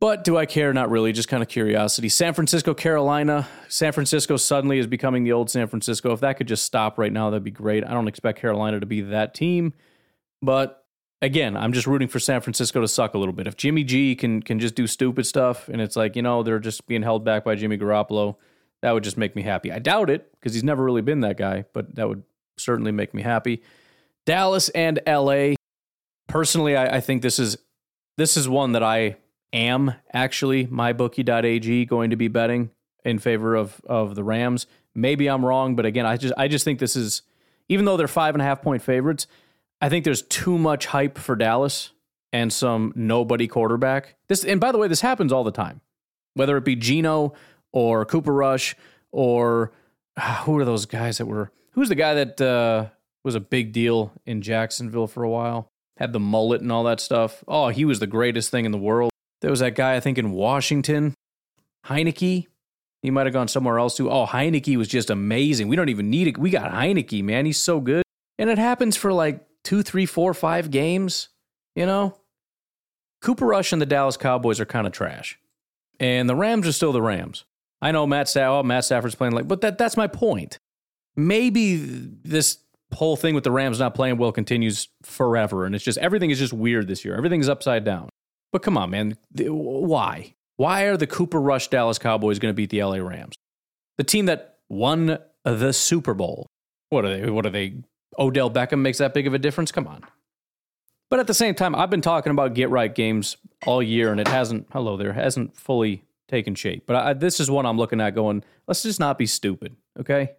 [0.01, 0.73] But do I care?
[0.73, 1.13] Not really.
[1.13, 2.09] Just kind of curiosity.
[2.09, 3.47] San Francisco, Carolina.
[3.69, 6.13] San Francisco suddenly is becoming the old San Francisco.
[6.13, 7.85] If that could just stop right now, that'd be great.
[7.85, 9.75] I don't expect Carolina to be that team.
[10.41, 10.87] But
[11.21, 13.47] again, I'm just rooting for San Francisco to suck a little bit.
[13.47, 16.59] If Jimmy G can can just do stupid stuff and it's like, you know, they're
[16.59, 18.37] just being held back by Jimmy Garoppolo,
[18.81, 19.71] that would just make me happy.
[19.71, 22.23] I doubt it because he's never really been that guy, but that would
[22.57, 23.63] certainly make me happy.
[24.25, 25.57] Dallas and LA.
[26.27, 27.59] Personally, I, I think this is
[28.17, 29.17] this is one that I
[29.53, 32.71] am actually mybookie.ag going to be betting
[33.05, 34.67] in favor of of the Rams.
[34.95, 37.23] Maybe I'm wrong, but again, I just I just think this is
[37.69, 39.27] even though they're five and a half point favorites,
[39.81, 41.91] I think there's too much hype for Dallas
[42.33, 44.17] and some nobody quarterback.
[44.29, 45.81] This and by the way, this happens all the time.
[46.35, 47.35] Whether it be Geno
[47.73, 48.77] or Cooper Rush
[49.13, 49.73] or
[50.17, 51.51] ah, who are those guys that were?
[51.73, 52.87] Who's the guy that uh,
[53.25, 55.69] was a big deal in Jacksonville for a while?
[55.97, 57.45] Had the mullet and all that stuff.
[57.47, 59.10] Oh, he was the greatest thing in the world.
[59.41, 61.15] There was that guy I think in Washington,
[61.87, 62.47] Heinicke.
[63.03, 64.11] He might have gone somewhere else too.
[64.11, 65.69] Oh, Heinicke was just amazing.
[65.69, 66.37] We don't even need it.
[66.37, 67.47] We got Heinicke, man.
[67.47, 68.03] He's so good.
[68.39, 71.29] And it happens for like two, three, four, five games.
[71.75, 72.19] You know,
[73.23, 75.39] Cooper Rush and the Dallas Cowboys are kind of trash,
[75.99, 77.45] and the Rams are still the Rams.
[77.81, 80.59] I know Matt Stafford, oh, Matt Stafford's playing like, but that that's my point.
[81.17, 82.59] Maybe this
[82.93, 86.39] whole thing with the Rams not playing well continues forever, and it's just everything is
[86.39, 87.15] just weird this year.
[87.17, 88.09] Everything's upside down.
[88.53, 90.35] But come on, man, why?
[90.57, 93.35] Why are the Cooper Rush Dallas Cowboys going to beat the LA Rams?
[93.97, 96.47] The team that won the Super Bowl.
[96.89, 97.31] What are they?
[97.31, 97.75] What are they?
[98.19, 99.71] Odell Beckham makes that big of a difference?
[99.71, 100.03] Come on.
[101.11, 103.37] But at the same time, I've been talking about get right games
[103.67, 104.69] all year, and it hasn't.
[104.73, 106.85] Hello there, hasn't fully taken shape.
[106.87, 108.15] But I, this is one I'm looking at.
[108.15, 110.33] Going, let's just not be stupid, okay?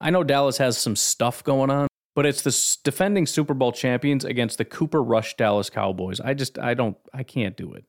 [0.00, 1.87] I know Dallas has some stuff going on,
[2.18, 6.18] but it's the defending Super Bowl champions against the Cooper Rush Dallas Cowboys.
[6.18, 7.84] I just, I don't, I can't do it.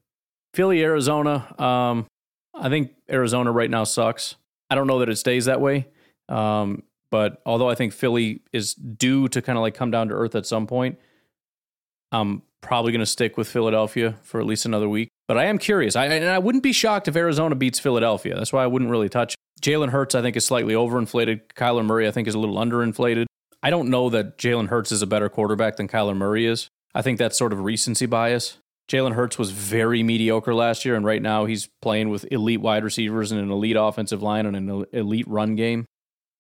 [0.54, 1.60] Philly, Arizona.
[1.60, 2.06] Um,
[2.54, 4.36] I think Arizona right now sucks.
[4.70, 5.88] I don't know that it stays that way.
[6.28, 10.14] Um, but although I think Philly is due to kind of like come down to
[10.14, 11.00] earth at some point,
[12.12, 15.10] I'm probably going to stick with Philadelphia for at least another week.
[15.28, 15.96] But I am curious.
[15.96, 18.36] I, and I wouldn't be shocked if Arizona beats Philadelphia.
[18.36, 19.34] That's why I wouldn't really touch.
[19.60, 21.42] Jalen Hurts, I think, is slightly overinflated.
[21.56, 23.26] Kyler Murray, I think, is a little underinflated.
[23.62, 26.70] I don't know that Jalen Hurts is a better quarterback than Kyler Murray is.
[26.96, 28.58] I think that's sort of recency bias.
[28.90, 32.84] Jalen Hurts was very mediocre last year, and right now he's playing with elite wide
[32.84, 35.86] receivers and an elite offensive line and an elite run game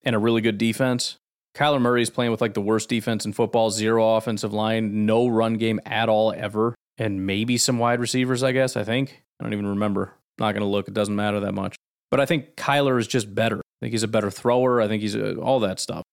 [0.03, 1.17] and a really good defense.
[1.55, 5.27] Kyler Murray is playing with like the worst defense in football, zero offensive line, no
[5.27, 8.75] run game at all ever, and maybe some wide receivers, I guess.
[8.75, 9.23] I think.
[9.39, 10.13] I don't even remember.
[10.39, 10.87] Not going to look.
[10.87, 11.75] It doesn't matter that much.
[12.09, 13.57] But I think Kyler is just better.
[13.57, 14.81] I think he's a better thrower.
[14.81, 16.03] I think he's a, all that stuff.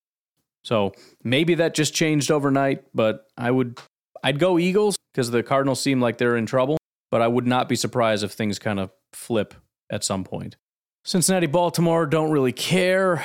[0.67, 3.79] So maybe that just changed overnight, but I would
[4.25, 6.77] I'd go Eagles because the Cardinals seem like they're in trouble,
[7.12, 9.55] but I would not be surprised if things kind of flip
[9.93, 10.57] at some point.
[11.05, 13.25] Cincinnati Baltimore don't really care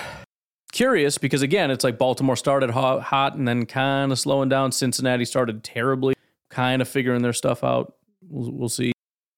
[0.71, 4.71] curious because again, it's like Baltimore started hot, hot and then kind of slowing down.
[4.71, 6.13] Cincinnati started terribly,
[6.51, 7.95] kind of figuring their stuff out.
[8.29, 8.91] We'll, we'll see.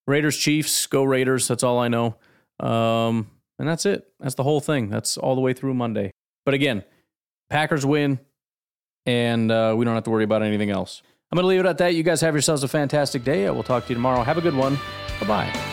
[0.07, 1.47] Raiders, Chiefs, go Raiders.
[1.47, 2.17] That's all I know.
[2.59, 4.05] Um, and that's it.
[4.19, 4.89] That's the whole thing.
[4.89, 6.11] That's all the way through Monday.
[6.45, 6.83] But again,
[7.49, 8.19] Packers win,
[9.05, 11.01] and uh, we don't have to worry about anything else.
[11.31, 11.95] I'm going to leave it at that.
[11.95, 13.47] You guys have yourselves a fantastic day.
[13.47, 14.23] I will talk to you tomorrow.
[14.23, 14.77] Have a good one.
[15.19, 15.72] Bye bye.